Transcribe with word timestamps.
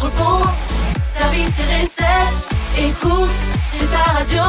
entrepôt, 0.00 0.46
service 1.02 1.58
et 1.60 1.82
recettes. 1.82 2.48
Écoute, 2.78 3.34
c'est 3.70 3.90
ta 3.90 4.12
radio. 4.12 4.42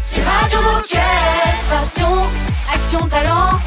C'est 0.00 0.22
Radio 0.22 0.58
Moquette. 0.62 1.00
Passion, 1.68 2.20
action, 2.72 3.06
talent. 3.06 3.58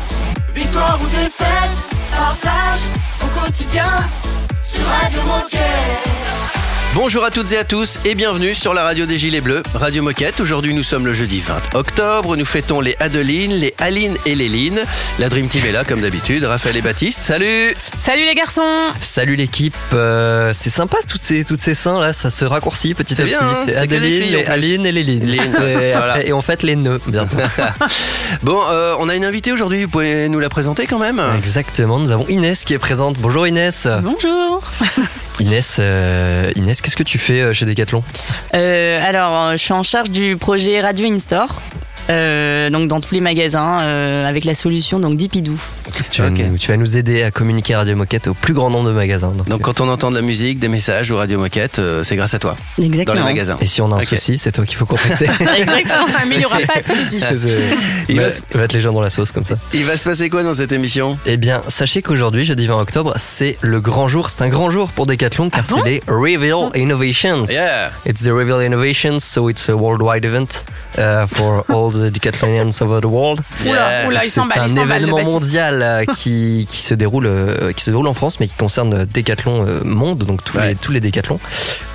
Victoire 0.56 1.00
ou 1.02 1.08
défaite, 1.08 1.96
partage 2.16 2.82
au 3.22 3.40
quotidien 3.40 3.90
sur 4.60 4.86
Radio 4.88 5.22
Moquette. 5.24 6.63
Bonjour 6.96 7.26
à 7.26 7.32
toutes 7.32 7.52
et 7.52 7.58
à 7.58 7.64
tous 7.64 8.00
et 8.06 8.14
bienvenue 8.14 8.54
sur 8.54 8.72
la 8.76 8.84
radio 8.84 9.08
des 9.08 9.18
Gilets 9.18 9.42
Bleus, 9.42 9.64
Radio 9.74 10.04
Moquette. 10.04 10.40
Aujourd'hui 10.40 10.76
nous 10.76 10.84
sommes 10.84 11.08
le 11.08 11.14
jeudi 11.14 11.40
20 11.40 11.74
octobre, 11.74 12.36
nous 12.38 12.46
fêtons 12.46 12.82
les 12.82 12.96
Adeline, 13.00 13.52
les 13.54 13.74
Aline 13.80 14.16
et 14.28 14.36
les 14.36 14.48
Lynn. 14.48 14.80
La 15.18 15.28
Dream 15.30 15.48
Team 15.48 15.66
est 15.66 15.72
là 15.72 15.84
comme 15.86 16.02
d'habitude, 16.02 16.44
Raphaël 16.44 16.78
et 16.78 16.82
Baptiste, 16.82 17.24
salut 17.24 17.76
Salut 17.98 18.26
les 18.26 18.36
garçons 18.36 18.62
Salut 19.00 19.36
l'équipe, 19.36 19.76
euh, 19.94 20.52
c'est 20.54 20.70
sympa 20.70 20.98
toutes 21.08 21.22
ces, 21.22 21.44
toutes 21.44 21.62
ces 21.62 21.74
seins 21.74 22.00
là, 22.00 22.14
ça 22.14 22.30
se 22.30 22.46
raccourcit 22.46 22.94
petit 22.94 23.20
à 23.20 23.26
bien, 23.26 23.40
petit. 23.40 23.44
hein, 23.44 23.56
c'est 23.66 23.72
les 23.72 23.78
Adeline, 23.78 24.24
filles, 24.24 24.36
les. 24.36 24.46
Aline 24.46 24.86
et 24.86 24.92
les 24.92 25.04
Lynn. 25.04 25.26
Lynn, 25.26 25.68
et, 25.68 25.94
voilà. 25.94 26.24
et 26.24 26.32
on 26.32 26.42
fête 26.42 26.62
les 26.62 26.76
nœuds 26.76 27.02
bientôt. 27.08 27.38
Bon, 28.42 28.62
euh, 28.70 28.96
on 29.00 29.10
a 29.10 29.16
une 29.16 29.26
invitée 29.26 29.52
aujourd'hui, 29.52 29.84
vous 29.84 29.90
pouvez 29.90 30.28
nous 30.30 30.40
la 30.40 30.50
présenter 30.50 30.86
quand 30.86 30.98
même 31.00 31.22
Exactement, 31.38 32.00
nous 32.00 32.12
avons 32.12 32.28
Inès 32.28 32.66
qui 32.66 32.74
est 32.74 32.80
présente. 32.80 33.18
Bonjour 33.20 33.48
Inès. 33.48 33.88
Bonjour 34.02 34.62
Inès, 35.40 35.78
euh, 35.80 36.52
Inès, 36.56 36.82
qu'est-ce 36.82 36.96
que 36.96 37.04
tu 37.04 37.18
fais 37.18 37.42
euh, 37.42 37.54
chez 37.54 37.66
Decathlon? 37.66 38.04
Euh, 38.54 39.00
Alors, 39.04 39.54
je 39.54 39.58
suis 39.58 39.74
en 39.74 39.84
charge 39.84 40.10
du 40.10 40.38
projet 40.38 40.80
Radio 40.82 41.08
In-Store. 41.12 41.62
Euh, 42.10 42.70
donc 42.70 42.88
dans 42.88 43.00
tous 43.00 43.14
les 43.14 43.22
magasins 43.22 43.82
euh, 43.82 44.28
avec 44.28 44.46
la 44.46 44.56
solution 44.56 45.00
donc 45.00 45.16
Dipidou. 45.16 45.60
tu 46.10 46.22
vas, 46.22 46.30
nous, 46.30 46.58
tu 46.58 46.68
vas 46.72 46.78
nous 46.78 46.98
aider 46.98 47.24
à 47.24 47.32
communiquer 47.32 47.76
Radio 47.76 47.96
Moquette 47.96 48.28
au 48.28 48.34
plus 48.34 48.54
grand 48.54 48.70
nombre 48.70 48.90
de 48.90 48.94
magasins. 48.94 49.32
Donc, 49.32 49.48
Donc 49.48 49.62
quand 49.62 49.82
on 49.82 49.90
entend 49.90 50.10
de 50.12 50.16
la 50.16 50.22
musique, 50.22 50.60
des 50.60 50.68
messages 50.68 51.12
ou 51.12 51.16
Radio 51.18 51.40
Moquette, 51.40 51.80
euh, 51.80 52.04
c'est 52.04 52.16
grâce 52.16 52.34
à 52.34 52.40
toi, 52.40 52.56
dans 52.78 52.86
Exactement. 52.86 53.18
les 53.20 53.24
magasins. 53.24 53.58
et 53.62 53.66
si 53.66 53.82
on 53.82 53.92
a 53.94 53.98
un 53.98 54.02
souci, 54.02 54.38
c'est 54.38 54.52
toi 54.52 54.66
qu'il 54.66 54.78
faut 54.78 54.86
contacter. 54.86 55.26
Exactement. 55.58 56.06
Mais 56.28 56.36
il 56.36 56.40
n'y 56.40 56.46
aura 56.46 56.60
pas 56.62 56.82
de 56.82 56.88
souci. 56.88 57.20
Il 58.10 58.20
va 58.20 58.30
se- 58.30 58.42
mettre 58.58 58.76
les 58.76 58.82
gens 58.82 58.92
dans 58.94 59.02
la 59.02 59.10
sauce 59.10 59.32
comme 59.32 59.46
ça. 59.46 59.56
Il 59.74 59.84
va 59.86 59.96
se 59.98 60.04
passer 60.04 60.30
quoi 60.30 60.44
dans 60.44 60.54
cette 60.54 60.72
émission? 60.72 61.18
Eh 61.26 61.38
bien, 61.38 61.62
sachez 61.68 62.02
qu'aujourd'hui, 62.02 62.44
jeudi 62.44 62.68
20 62.68 62.78
octobre, 62.80 63.14
c'est 63.18 63.58
le 63.62 63.80
grand 63.80 64.08
jour. 64.08 64.30
C'est 64.30 64.42
un 64.42 64.50
grand 64.50 64.70
jour 64.70 64.90
pour 64.90 65.06
Decathlon 65.06 65.50
car 65.50 65.64
bon 65.70 65.78
c'est 65.84 65.90
les 65.90 66.04
Reveal 66.08 66.70
Innovations. 66.76 67.46
Yeah 67.50 67.92
It's 68.06 68.24
the 68.24 68.28
Reveal 68.32 68.62
Innovations, 68.62 69.20
so 69.20 69.50
it's 69.50 69.70
a 69.70 69.76
worldwide 69.76 70.26
event 70.26 70.64
uh, 70.98 71.26
for 71.28 71.64
all 71.70 71.92
the 71.94 72.12
Decathlonians 72.12 72.82
over 72.82 73.00
the 73.02 73.06
world. 73.06 73.42
Yeah. 73.64 74.04
il 74.24 74.30
C'est 74.30 74.40
un 74.40 74.76
événement 74.78 75.24
mondial 75.24 75.82
euh, 75.82 76.06
qui, 76.16 76.66
qui 76.70 76.78
se 76.82 76.94
déroule 76.94 77.26
euh, 77.26 77.72
qui 77.74 77.84
se 77.84 77.90
déroule 77.92 78.08
en 78.08 78.14
France, 78.14 78.40
mais 78.40 78.48
qui 78.48 78.56
concerne 78.56 79.06
Decathlon 79.06 79.66
euh, 79.68 79.84
monde, 79.84 80.20
donc 80.24 80.44
tous 80.44 80.58
Ouais. 80.58 80.70
les 80.70 80.76
tous 80.76 80.92
les 80.92 81.00
Decathlons. 81.00 81.40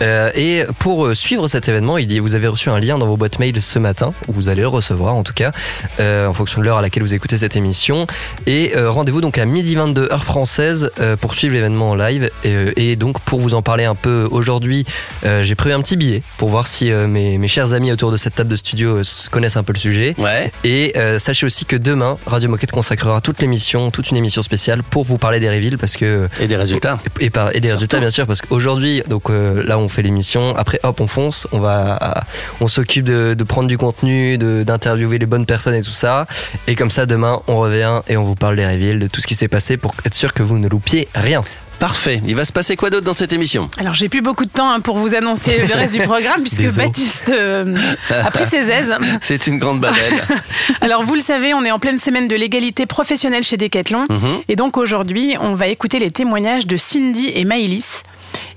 Euh, 0.02 0.30
et 0.34 0.64
pour 0.78 1.06
euh, 1.06 1.14
suivre 1.14 1.46
cet 1.48 1.68
événement, 1.68 1.98
il 1.98 2.10
y, 2.12 2.18
vous 2.18 2.34
avez 2.34 2.48
reçu 2.48 2.70
un 2.70 2.78
lien 2.80 2.98
dans 2.98 3.06
vos 3.06 3.16
boîtes 3.16 3.38
mail 3.38 3.60
ce 3.62 3.78
matin, 3.78 4.12
ou 4.28 4.32
vous 4.32 4.48
allez 4.48 4.62
le 4.62 4.68
recevoir 4.68 5.14
en 5.14 5.22
tout 5.22 5.32
cas, 5.34 5.52
euh, 6.00 6.26
en 6.26 6.32
fonction 6.32 6.60
de 6.60 6.66
l'heure 6.66 6.78
à 6.78 6.82
laquelle 6.82 7.02
vous 7.02 7.14
écoutez 7.14 7.38
cette 7.38 7.56
émission. 7.56 8.06
Et 8.46 8.72
euh, 8.76 8.90
rendez-vous 8.90 9.20
donc 9.20 9.38
à 9.38 9.44
midi 9.44 9.74
22 9.74 10.08
heure 10.12 10.24
française 10.24 10.90
euh, 11.00 11.16
pour 11.16 11.34
suivre 11.34 11.54
l'événement 11.54 11.90
en 11.90 11.94
live. 11.94 12.30
Et, 12.44 12.54
euh, 12.54 12.72
et 12.76 12.96
donc 12.96 13.20
pour 13.20 13.40
vous 13.40 13.54
en 13.54 13.62
parler 13.62 13.84
un 13.84 13.94
peu 13.94 14.28
aujourd'hui, 14.30 14.84
euh, 15.24 15.42
j'ai 15.42 15.54
prévu 15.54 15.74
un 15.74 15.80
petit 15.82 15.96
billet 15.96 16.22
pour 16.36 16.48
voir 16.48 16.66
si 16.66 16.90
euh, 16.90 17.06
mes, 17.06 17.38
mes 17.38 17.48
chers 17.48 17.72
amis 17.74 17.92
autour 17.92 18.10
de 18.12 18.16
cette 18.16 18.34
table 18.34 18.50
de 18.50 18.56
studio 18.56 18.98
euh, 18.98 19.02
connaissent 19.30 19.56
un 19.56 19.62
peu 19.62 19.72
le 19.72 19.78
sujet. 19.78 19.87
Ouais, 20.18 20.50
Et 20.64 20.92
euh, 20.96 21.18
sachez 21.18 21.46
aussi 21.46 21.64
que 21.64 21.76
demain, 21.76 22.18
Radio 22.26 22.48
Moquette 22.48 22.70
consacrera 22.72 23.20
toute 23.20 23.40
l'émission, 23.40 23.90
toute 23.90 24.10
une 24.10 24.16
émission 24.16 24.42
spéciale 24.42 24.82
pour 24.82 25.04
vous 25.04 25.18
parler 25.18 25.40
des 25.40 25.48
reveals 25.48 25.78
parce 25.78 25.96
que 25.96 26.28
et 26.40 26.46
des 26.46 26.56
résultats. 26.56 27.00
et, 27.20 27.30
par- 27.30 27.54
et 27.54 27.60
des 27.60 27.70
résultats 27.70 27.98
bien 28.00 28.10
sûr 28.10 28.26
parce 28.26 28.40
qu'aujourd'hui 28.42 29.02
donc 29.08 29.30
euh, 29.30 29.62
là 29.64 29.78
on 29.78 29.88
fait 29.88 30.02
l'émission. 30.02 30.54
Après 30.56 30.80
hop 30.82 31.00
on 31.00 31.06
fonce. 31.06 31.46
On 31.52 31.58
va 31.60 32.24
on 32.60 32.68
s'occupe 32.68 33.04
de, 33.04 33.34
de 33.34 33.44
prendre 33.44 33.68
du 33.68 33.78
contenu 33.78 34.38
d'interviewer 34.38 35.18
les 35.18 35.26
bonnes 35.26 35.46
personnes 35.46 35.74
et 35.74 35.82
tout 35.82 35.90
ça. 35.90 36.26
Et 36.66 36.74
comme 36.74 36.90
ça 36.90 37.06
demain 37.06 37.40
on 37.46 37.56
revient 37.58 38.00
et 38.08 38.16
on 38.16 38.24
vous 38.24 38.34
parle 38.34 38.56
des 38.56 38.66
reveals 38.66 38.98
de 38.98 39.06
tout 39.06 39.20
ce 39.20 39.26
qui 39.26 39.34
s'est 39.34 39.48
passé 39.48 39.76
pour 39.76 39.94
être 40.04 40.14
sûr 40.14 40.32
que 40.34 40.42
vous 40.42 40.58
ne 40.58 40.68
loupiez 40.68 41.08
rien 41.14 41.42
Parfait. 41.78 42.20
Il 42.26 42.34
va 42.34 42.44
se 42.44 42.52
passer 42.52 42.74
quoi 42.76 42.90
d'autre 42.90 43.04
dans 43.04 43.12
cette 43.12 43.32
émission 43.32 43.70
Alors 43.78 43.94
j'ai 43.94 44.08
plus 44.08 44.20
beaucoup 44.20 44.44
de 44.44 44.50
temps 44.50 44.68
hein, 44.70 44.80
pour 44.80 44.98
vous 44.98 45.14
annoncer 45.14 45.62
le 45.68 45.74
reste 45.74 45.94
du 45.94 46.00
programme 46.00 46.40
puisque 46.42 46.62
Désolé. 46.62 46.86
Baptiste 46.86 47.28
euh, 47.28 47.76
a 48.10 48.30
pris 48.30 48.44
ses 48.46 48.68
aises. 48.70 48.94
C'est 49.20 49.46
une 49.46 49.58
grande 49.58 49.80
babelle. 49.80 50.20
Alors 50.80 51.04
vous 51.04 51.14
le 51.14 51.20
savez, 51.20 51.54
on 51.54 51.64
est 51.64 51.70
en 51.70 51.78
pleine 51.78 51.98
semaine 52.00 52.26
de 52.26 52.34
l'égalité 52.34 52.86
professionnelle 52.86 53.44
chez 53.44 53.56
Decathlon 53.56 54.06
Mhm. 54.10 54.40
et 54.48 54.56
donc 54.56 54.76
aujourd'hui 54.76 55.36
on 55.40 55.54
va 55.54 55.68
écouter 55.68 55.98
les 55.98 56.10
témoignages 56.10 56.66
de 56.66 56.76
Cindy 56.76 57.30
et 57.34 57.44
Maïlis. 57.44 58.02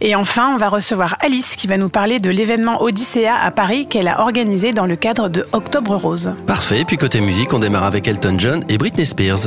Et 0.01 0.15
enfin, 0.15 0.51
on 0.53 0.57
va 0.57 0.67
recevoir 0.67 1.15
Alice 1.21 1.55
qui 1.55 1.67
va 1.67 1.77
nous 1.77 1.87
parler 1.89 2.19
de 2.19 2.29
l'événement 2.31 2.81
Odyssea 2.81 3.33
à 3.41 3.51
Paris 3.51 3.87
qu'elle 3.87 4.07
a 4.07 4.21
organisé 4.21 4.73
dans 4.73 4.85
le 4.87 4.95
cadre 4.95 5.29
de 5.29 5.45
Octobre 5.53 5.95
Rose. 5.95 6.33
Parfait. 6.47 6.83
Puis 6.85 6.97
côté 6.97 7.21
musique, 7.21 7.53
on 7.53 7.59
démarre 7.59 7.83
avec 7.83 8.07
Elton 8.07 8.35
John 8.37 8.63
et 8.67 8.77
Britney 8.77 9.05
Spears. 9.05 9.45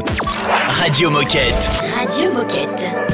Radio 0.68 1.10
Moquette. 1.10 1.54
Radio 1.98 2.32
Moquette. 2.32 3.13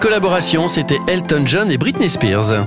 Collaboration, 0.00 0.66
c'était 0.66 0.98
Elton 1.06 1.42
John 1.46 1.70
et 1.70 1.76
Britney 1.76 2.08
Spears. 2.08 2.66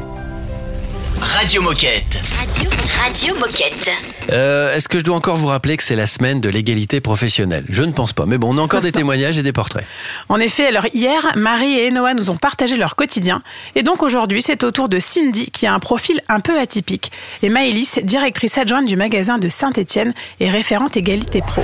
Radio 1.20 1.62
Moquette. 1.62 2.20
Radio, 2.38 2.70
Radio 3.02 3.36
Moquette. 3.36 3.90
Euh, 4.32 4.76
Est-ce 4.76 4.88
que 4.88 5.00
je 5.00 5.04
dois 5.04 5.16
encore 5.16 5.36
vous 5.38 5.48
rappeler 5.48 5.76
que 5.78 5.84
c'est 5.84 5.96
la 5.96 6.06
semaine 6.06 6.42
de 6.42 6.50
l'égalité 6.50 7.02
professionnelle? 7.02 7.66
Je 7.70 7.82
ne 7.84 7.92
pense 7.92 8.14
pas, 8.14 8.26
mais 8.28 8.38
bon, 8.38 8.54
on 8.54 8.60
a 8.60 8.62
encore 8.62 8.82
des 8.82 8.92
témoignages 8.92 9.38
et 9.40 9.44
des 9.44 9.52
portraits. 9.54 9.86
En 10.30 10.40
effet, 10.40 10.68
alors 10.68 10.86
hier, 10.94 11.32
Marie 11.36 11.80
et 11.80 11.88
Enoa 11.88 12.14
nous 12.14 12.30
ont 12.30 12.38
partagé 12.38 12.78
leur 12.78 12.96
quotidien. 12.96 13.42
Et 13.76 13.82
donc 13.84 14.04
aujourd'hui, 14.04 14.42
c'est 14.44 14.64
au 14.64 14.72
tour 14.72 14.88
de 14.88 15.00
Cindy, 15.00 15.50
qui 15.50 15.66
a 15.66 15.74
un 15.74 15.80
profil 15.80 16.22
un 16.30 16.40
peu 16.40 16.60
atypique. 16.60 17.12
Et 17.42 17.50
Maëlys, 17.50 18.00
directrice 18.04 18.58
adjointe 18.60 18.86
du 18.86 18.96
magasin 18.96 19.40
de 19.40 19.50
Saint-Étienne 19.50 20.14
et 20.40 20.50
référente 20.50 20.98
égalité 20.98 21.42
pro. 21.42 21.64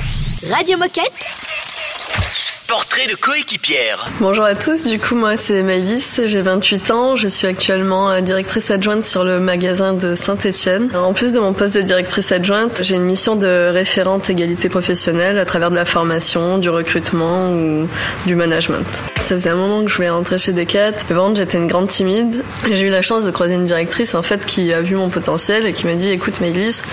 Radio 0.50 0.78
Moquette. 0.78 1.12
Portrait 2.70 3.08
de 3.08 3.16
coéquipière. 3.16 4.08
Bonjour 4.20 4.44
à 4.44 4.54
tous, 4.54 4.86
du 4.86 5.00
coup 5.00 5.16
moi 5.16 5.36
c'est 5.36 5.60
Maëlys, 5.64 6.20
j'ai 6.24 6.40
28 6.40 6.90
ans, 6.92 7.16
je 7.16 7.26
suis 7.26 7.48
actuellement 7.48 8.12
euh, 8.12 8.20
directrice 8.20 8.70
adjointe 8.70 9.02
sur 9.02 9.24
le 9.24 9.40
magasin 9.40 9.92
de 9.92 10.14
Saint-Étienne. 10.14 10.88
En 10.94 11.12
plus 11.12 11.32
de 11.32 11.40
mon 11.40 11.52
poste 11.52 11.74
de 11.74 11.80
directrice 11.80 12.30
adjointe, 12.30 12.84
j'ai 12.84 12.94
une 12.94 13.02
mission 13.02 13.34
de 13.34 13.70
référente 13.72 14.30
égalité 14.30 14.68
professionnelle 14.68 15.36
à 15.40 15.44
travers 15.44 15.72
de 15.72 15.74
la 15.74 15.84
formation, 15.84 16.58
du 16.58 16.70
recrutement 16.70 17.50
ou 17.50 17.88
du 18.26 18.36
management. 18.36 19.02
Ça 19.16 19.34
faisait 19.34 19.50
un 19.50 19.56
moment 19.56 19.82
que 19.82 19.90
je 19.90 19.96
voulais 19.96 20.10
rentrer 20.10 20.38
chez 20.38 20.52
Decat, 20.52 20.92
mais 21.08 21.16
contre 21.16 21.38
j'étais 21.38 21.58
une 21.58 21.66
grande 21.66 21.88
timide 21.88 22.44
et 22.68 22.76
j'ai 22.76 22.86
eu 22.86 22.90
la 22.90 23.02
chance 23.02 23.24
de 23.24 23.32
croiser 23.32 23.54
une 23.54 23.64
directrice 23.64 24.14
en 24.14 24.22
fait 24.22 24.46
qui 24.46 24.72
a 24.72 24.80
vu 24.80 24.94
mon 24.94 25.08
potentiel 25.08 25.66
et 25.66 25.72
qui 25.72 25.88
m'a 25.88 25.94
dit 25.94 26.10
écoute 26.10 26.40
Maëlys, 26.40 26.84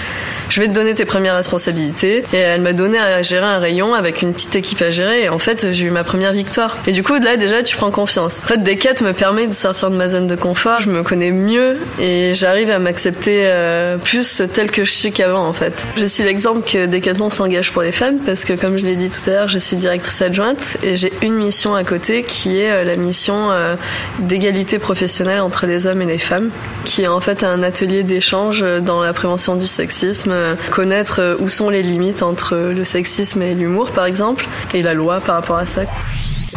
je 0.49 0.59
vais 0.59 0.67
te 0.67 0.73
donner 0.73 0.95
tes 0.95 1.05
premières 1.05 1.35
responsabilités 1.35 2.23
et 2.33 2.37
elle 2.37 2.61
m'a 2.61 2.73
donné 2.73 2.97
à 2.97 3.21
gérer 3.21 3.45
un 3.45 3.59
rayon 3.59 3.93
avec 3.93 4.23
une 4.23 4.33
petite 4.33 4.55
équipe 4.55 4.81
à 4.81 4.89
gérer 4.89 5.23
et 5.23 5.29
en 5.29 5.39
fait 5.39 5.66
j'ai 5.73 5.85
eu 5.85 5.89
ma 5.89 6.03
première 6.03 6.33
victoire. 6.33 6.77
Et 6.87 6.91
du 6.91 7.03
coup 7.03 7.13
là 7.15 7.37
déjà 7.37 7.63
tu 7.63 7.75
prends 7.75 7.91
confiance. 7.91 8.41
En 8.43 8.47
fait 8.47 8.57
Decat 8.57 9.03
me 9.03 9.13
permet 9.13 9.47
de 9.47 9.53
sortir 9.53 9.89
de 9.89 9.95
ma 9.95 10.09
zone 10.09 10.27
de 10.27 10.35
confort, 10.35 10.79
je 10.79 10.89
me 10.89 11.03
connais 11.03 11.31
mieux 11.31 11.77
et 11.99 12.33
j'arrive 12.33 12.69
à 12.71 12.79
m'accepter 12.79 13.43
euh, 13.45 13.97
plus 13.97 14.41
telle 14.53 14.71
que 14.71 14.83
je 14.83 14.91
suis 14.91 15.11
qu'avant 15.11 15.45
en 15.47 15.53
fait. 15.53 15.85
Je 15.97 16.05
suis 16.05 16.23
l'exemple 16.23 16.61
que 16.69 16.85
Decathlon 16.85 17.29
s'engage 17.29 17.71
pour 17.71 17.81
les 17.81 17.91
femmes 17.91 18.17
parce 18.25 18.45
que 18.45 18.53
comme 18.53 18.77
je 18.77 18.85
l'ai 18.85 18.95
dit 18.95 19.09
tout 19.09 19.29
à 19.29 19.33
l'heure, 19.33 19.47
je 19.47 19.59
suis 19.59 19.77
directrice 19.77 20.21
adjointe 20.21 20.77
et 20.83 20.95
j'ai 20.95 21.11
une 21.21 21.35
mission 21.35 21.75
à 21.75 21.83
côté 21.83 22.23
qui 22.23 22.59
est 22.59 22.71
euh, 22.71 22.83
la 22.83 22.95
mission 22.95 23.51
euh, 23.51 23.75
d'égalité 24.19 24.79
professionnelle 24.79 25.41
entre 25.41 25.65
les 25.65 25.87
hommes 25.87 26.01
et 26.01 26.05
les 26.05 26.17
femmes 26.17 26.49
qui 26.85 27.03
est 27.03 27.07
en 27.07 27.19
fait 27.19 27.43
un 27.43 27.63
atelier 27.63 28.03
d'échange 28.03 28.63
dans 28.81 29.01
la 29.01 29.13
prévention 29.13 29.55
du 29.55 29.67
sexisme, 29.67 30.33
connaître 30.71 31.37
où 31.39 31.49
sont 31.49 31.69
les 31.69 31.83
limites 31.83 32.23
entre 32.23 32.55
le 32.55 32.85
sexisme 32.85 33.41
et 33.41 33.53
l'humour 33.53 33.91
par 33.91 34.05
exemple 34.05 34.47
et 34.73 34.81
la 34.81 34.93
loi 34.93 35.19
par 35.19 35.35
rapport 35.35 35.56
à 35.56 35.56
possa. 35.57 35.87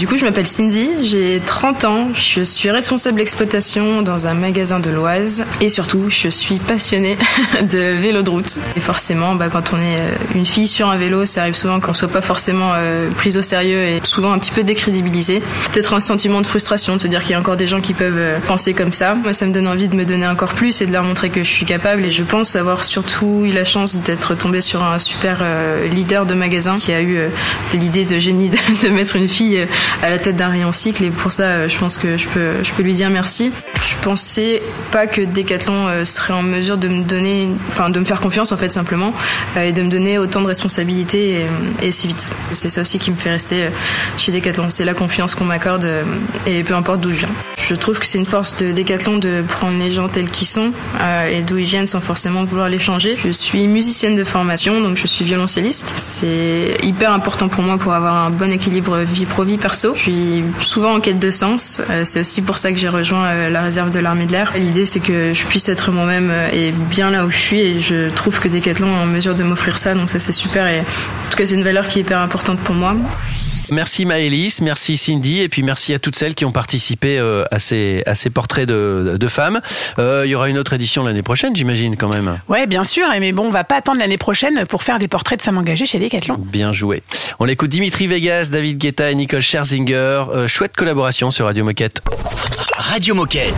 Du 0.01 0.07
coup, 0.07 0.17
je 0.17 0.25
m'appelle 0.25 0.47
Cindy, 0.47 0.89
j'ai 1.03 1.43
30 1.45 1.85
ans, 1.85 2.09
je 2.15 2.41
suis 2.41 2.71
responsable 2.71 3.19
d'exploitation 3.19 4.01
dans 4.01 4.27
un 4.27 4.33
magasin 4.33 4.81
de 4.81 4.89
l'Oise 4.89 5.45
et 5.61 5.69
surtout, 5.69 6.09
je 6.09 6.29
suis 6.29 6.57
passionnée 6.57 7.19
de 7.71 7.97
vélo 7.97 8.23
de 8.23 8.31
route. 8.31 8.59
Et 8.77 8.81
forcément, 8.81 9.35
bah, 9.35 9.51
quand 9.51 9.75
on 9.75 9.77
est 9.77 9.99
euh, 9.99 10.15
une 10.35 10.47
fille 10.47 10.69
sur 10.69 10.89
un 10.89 10.97
vélo, 10.97 11.27
ça 11.27 11.43
arrive 11.43 11.53
souvent 11.53 11.81
qu'on 11.81 11.93
soit 11.93 12.09
pas 12.09 12.23
forcément 12.23 12.71
euh, 12.73 13.11
prise 13.11 13.37
au 13.37 13.43
sérieux 13.43 13.83
et 13.83 14.01
souvent 14.03 14.33
un 14.33 14.39
petit 14.39 14.53
peu 14.53 14.63
décrédibilisée. 14.63 15.43
Peut-être 15.71 15.93
un 15.93 16.01
sentiment 16.01 16.41
de 16.41 16.47
frustration 16.47 16.97
de 16.97 17.03
se 17.03 17.07
dire 17.07 17.21
qu'il 17.21 17.33
y 17.33 17.35
a 17.35 17.39
encore 17.39 17.59
des 17.59 17.67
gens 17.67 17.83
qui 17.83 17.93
peuvent 17.93 18.17
euh, 18.17 18.39
penser 18.41 18.73
comme 18.73 18.95
ça. 18.95 19.15
Moi, 19.15 19.35
ça 19.35 19.45
me 19.45 19.53
donne 19.53 19.67
envie 19.67 19.89
de 19.89 19.97
me 19.97 20.07
donner 20.07 20.27
encore 20.27 20.55
plus 20.55 20.81
et 20.81 20.87
de 20.87 20.93
leur 20.95 21.05
montrer 21.05 21.29
que 21.29 21.45
je 21.45 21.51
suis 21.51 21.67
capable 21.67 22.07
et 22.07 22.11
je 22.11 22.23
pense 22.23 22.57
avoir 22.57 22.85
surtout 22.85 23.43
eu 23.45 23.51
la 23.51 23.67
chance 23.67 23.99
d'être 23.99 24.35
tombée 24.35 24.63
sur 24.63 24.83
un 24.83 24.99
super 24.99 25.41
euh, 25.43 25.87
leader 25.89 26.25
de 26.25 26.33
magasin 26.33 26.79
qui 26.79 26.91
a 26.95 27.03
eu 27.03 27.19
l'idée 27.75 28.07
de 28.07 28.19
génie 28.19 28.49
de, 28.49 28.89
mettre 28.89 29.17
une 29.17 29.29
fille 29.29 29.67
à 30.03 30.11
la 30.11 30.19
tête 30.19 30.37
d'un 30.37 30.49
rayon 30.49 30.73
cycle 30.73 31.05
et 31.05 31.11
pour 31.11 31.33
ça 31.33 31.45
euh, 31.45 31.69
je 31.69 31.79
pense 31.79 31.99
que 31.99 32.17
je 32.17 32.29
peux 32.29 32.63
je 32.63 32.73
peux 32.73 32.83
lui 32.83 32.95
dire 32.95 33.11
merci. 33.11 33.53
Je 33.83 33.95
pensais 34.03 34.63
pas 34.93 35.07
que 35.07 35.23
Decathlon 35.23 35.89
euh, 35.89 36.05
serait 36.05 36.35
en 36.35 36.43
mesure 36.43 36.77
de 36.77 36.89
me 36.89 37.03
donner 37.03 37.51
enfin 37.69 37.91
de 37.91 37.99
me 37.99 38.05
faire 38.05 38.21
confiance 38.21 38.53
en 38.53 38.57
fait 38.57 38.71
simplement 38.71 39.13
euh, 39.57 39.63
et 39.63 39.73
de 39.73 39.83
me 39.83 39.89
donner 39.89 40.19
autant 40.19 40.43
de 40.43 40.47
responsabilités 40.47 41.47
et, 41.83 41.93
si 41.93 42.07
vite. 42.07 42.31
C'est 42.53 42.69
ça 42.69 42.83
aussi 42.83 42.99
qui 42.99 43.11
me 43.11 43.17
fait 43.17 43.31
rester 43.31 43.69
chez 44.17 44.33
Decathlon, 44.33 44.71
c'est 44.71 44.85
la 44.85 44.95
confiance 44.95 45.35
qu'on 45.35 45.45
m'accorde 45.45 45.89
et 46.47 46.63
peu 46.63 46.75
importe 46.75 47.01
d'où 47.01 47.11
je 47.11 47.19
viens. 47.19 47.29
Je 47.59 47.75
trouve 47.75 47.99
que 47.99 48.07
c'est 48.07 48.19
une 48.19 48.27
force 48.27 48.57
de 48.57 48.73
Decathlon 48.73 49.19
de 49.19 49.43
prendre 49.47 49.79
les 49.79 49.91
gens 49.91 50.09
tels 50.09 50.31
qu'ils 50.31 50.47
sont 50.47 50.73
et 51.29 51.43
d'où 51.43 51.59
ils 51.59 51.65
viennent 51.65 51.87
sans 51.87 52.01
forcément 52.01 52.45
vouloir 52.45 52.69
les 52.69 52.79
changer. 52.79 53.17
Je 53.23 53.31
suis 53.31 53.67
musicienne 53.67 54.17
de 54.17 54.25
formation 54.25 54.81
donc 54.81 54.97
je 54.97 55.07
suis 55.07 55.25
violoncelliste. 55.25 55.95
C'est 55.97 56.77
hyper 56.83 57.13
important 57.13 57.49
pour 57.49 57.63
moi 57.63 57.79
pour 57.79 57.93
avoir 57.95 58.15
un 58.15 58.31
bon 58.31 58.53
équilibre 58.53 58.99
vie 58.99 59.27
pro 59.27 59.45
vie 59.45 59.59
Je 59.95 60.01
suis 60.01 60.45
souvent 60.63 60.95
en 60.95 61.01
quête 61.01 61.19
de 61.19 61.31
sens. 61.31 61.81
Euh, 61.91 62.03
c'est 62.05 62.21
aussi 62.21 62.43
pour 62.43 62.59
ça 62.59 62.73
que 62.73 62.79
j'ai 62.79 62.89
rejoint 62.89 63.27
euh, 63.27 63.51
la 63.51 63.63
réserve 63.63 63.91
de 63.91 63.99
l'armée 63.99 64.27
de 64.27 64.33
l'air. 64.33 64.53
L'idée 64.57 64.85
c'est 64.85 65.01
que 65.01 65.33
je 65.33 65.45
puisse 65.45 65.69
être 65.69 65.93
moi-même 65.93 66.31
euh, 66.31 66.49
et 66.53 66.73
bien 66.73 67.11
là 67.11 67.25
où 67.25 67.31
je 67.31 67.39
suis 67.39 67.61
et 67.61 67.81
je 67.81 68.11
trouve 68.11 68.39
que 68.41 68.49
Decathlon 68.49 68.89
est 68.89 69.03
en 69.03 69.07
mesure 69.07 69.35
de 69.35 69.43
m'offrir 69.43 69.79
ça 69.79 69.95
donc 69.95 70.11
ça 70.11 70.19
c'est 70.19 70.33
super 70.33 70.67
et 70.67 70.81
en 70.81 71.31
tout 71.31 71.37
cas 71.37 71.47
c'est 71.47 71.55
une 71.55 71.63
valeur 71.63 71.87
qui 71.89 71.99
est 71.99 72.03
hyper 72.03 72.19
importante 72.19 72.59
pour 72.61 72.75
moi. 72.75 72.97
Merci 73.71 74.05
Maëlys, 74.05 74.61
merci 74.63 74.97
Cindy, 74.97 75.41
et 75.41 75.49
puis 75.49 75.63
merci 75.63 75.95
à 75.95 75.99
toutes 75.99 76.17
celles 76.17 76.35
qui 76.35 76.45
ont 76.45 76.53
participé 76.53 77.19
euh, 77.19 77.45
à, 77.51 77.59
ces, 77.59 78.03
à 78.07 78.15
ces 78.15 78.31
portraits 78.31 78.67
de, 78.69 79.17
de 79.19 79.29
femmes. 79.29 79.61
Euh, 79.99 80.23
il 80.25 80.31
y 80.31 80.35
aura 80.35 80.49
une 80.49 80.59
autre 80.59 80.73
édition 80.73 81.05
l'année 81.05 81.23
prochaine, 81.23 81.55
j'imagine, 81.55 81.97
quand 81.97 82.13
même. 82.13 82.41
Ouais, 82.49 82.67
bien 82.67 82.85
sûr, 82.85 83.07
mais 83.21 83.33
bon, 83.33 83.47
on 83.47 83.51
va 83.51 83.65
pas 83.65 83.77
attendre 83.77 83.99
l'année 83.99 84.19
prochaine 84.19 84.67
pour 84.67 84.83
faire 84.83 84.99
des 84.99 85.09
portraits 85.09 85.39
de 85.39 85.43
femmes 85.43 85.59
engagées 85.59 85.87
chez 85.87 85.99
Decathlon. 85.99 86.37
Bien 86.39 86.73
joué. 86.73 87.03
On 87.39 87.47
écoute 87.47 87.71
Dimitri 87.71 88.07
Vegas, 88.07 88.49
David 88.51 88.79
Guetta 88.79 89.11
et 89.11 89.15
Nicole 89.15 89.43
Scherzinger. 89.43 90.25
Euh, 90.35 90.49
chouette 90.49 90.77
collaboration 90.77 91.31
sur 91.31 91.47
Radio 91.47 91.65
Moquette. 91.65 92.03
Radio 92.77 93.15
Moquette. 93.15 93.55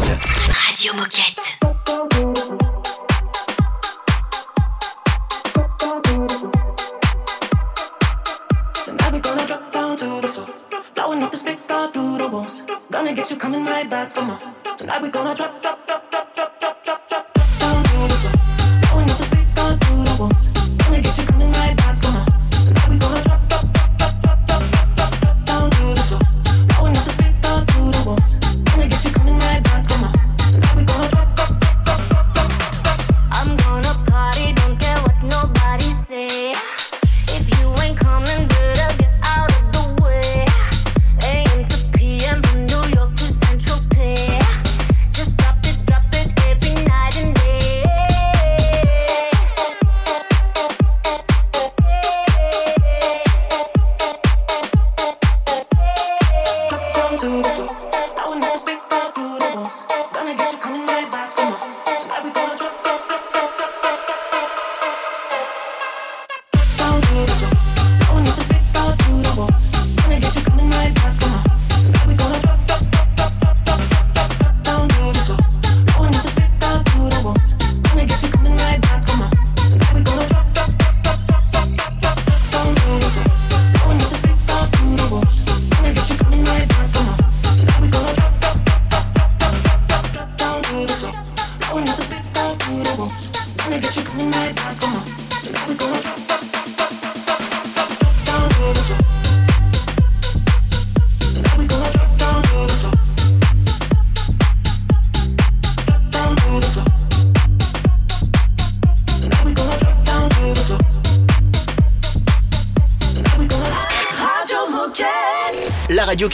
Radio 0.68 0.92
Moquette. 0.94 1.71
Get 13.14 13.30
you 13.30 13.36
coming 13.36 13.64
right 13.64 13.88
back 13.88 14.12
for 14.12 14.22
more. 14.22 14.38
Tonight 14.76 15.02
we 15.02 15.10
gonna 15.10 15.34
drop, 15.34 15.60
drop, 15.60 15.86
drop, 15.86 16.10
drop, 16.10 16.31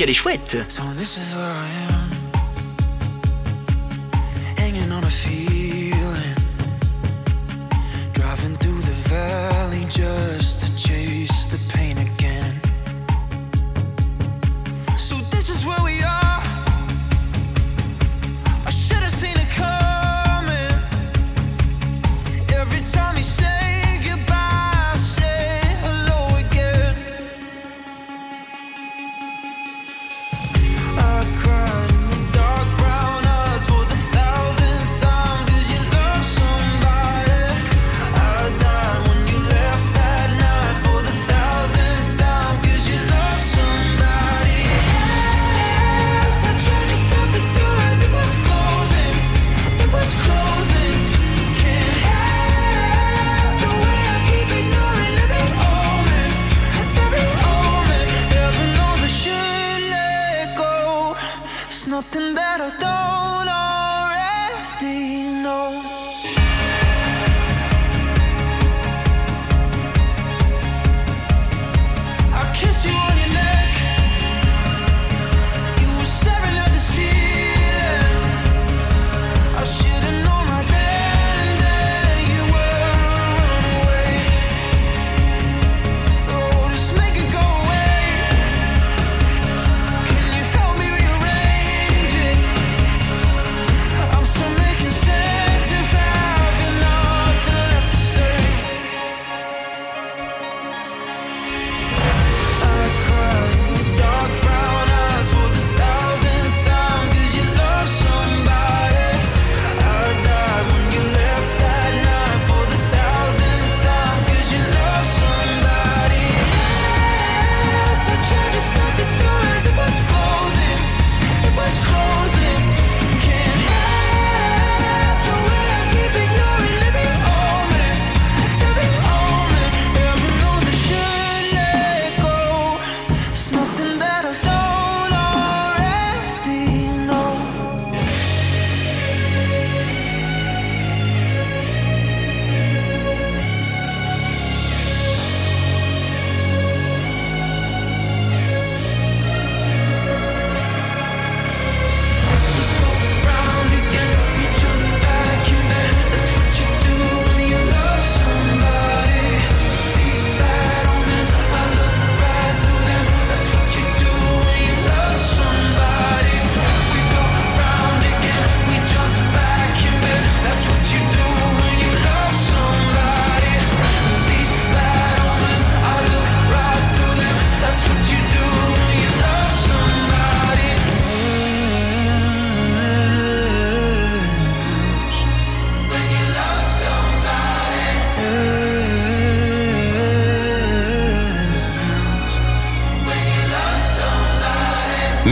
la 0.06 0.12
radio 0.12 0.37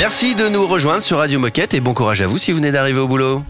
Merci 0.06 0.36
de 0.36 0.48
nous 0.48 0.68
rejoindre 0.68 1.02
sur 1.02 1.18
Radio 1.18 1.40
Moquette 1.40 1.74
et 1.74 1.80
bon 1.80 1.92
courage 1.92 2.22
à 2.22 2.28
vous 2.28 2.38
si 2.38 2.52
vous 2.52 2.58
venez 2.58 2.70
d'arriver 2.70 3.00
au 3.00 3.08
boulot. 3.08 3.42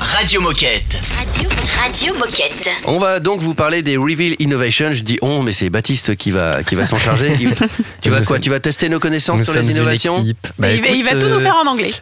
Radio 0.00 0.40
Moquette. 0.40 0.98
Radio, 1.16 1.48
Radio 1.80 2.14
Moquette. 2.14 2.68
On 2.86 2.98
va 2.98 3.20
donc 3.20 3.38
vous 3.40 3.54
parler 3.54 3.82
des 3.82 3.96
Reveal 3.96 4.34
Innovation. 4.40 4.90
Je 4.92 5.04
dis 5.04 5.16
on, 5.22 5.44
mais 5.44 5.52
c'est 5.52 5.70
Baptiste 5.70 6.16
qui 6.16 6.32
va, 6.32 6.64
qui 6.64 6.74
va 6.74 6.84
s'en 6.84 6.98
charger. 6.98 7.36
Il- 7.38 7.54
tu 8.02 8.10
vas 8.10 8.16
quoi 8.22 8.26
sommes- 8.34 8.40
Tu 8.40 8.50
vas 8.50 8.58
tester 8.58 8.88
nos 8.88 8.98
connaissances 8.98 9.38
Nous 9.38 9.44
sur 9.44 9.54
les 9.54 9.70
innovations 9.70 10.24
Bah, 10.58 10.72
il, 10.72 10.80
va- 10.82 10.88
il 10.88 11.04
va 11.04 11.10
écoute, 11.12 11.20
tout 11.22 11.28
nous 11.28 11.36
euh, 11.36 11.40
faire 11.40 11.54
en 11.64 11.68
anglais. 11.68 11.92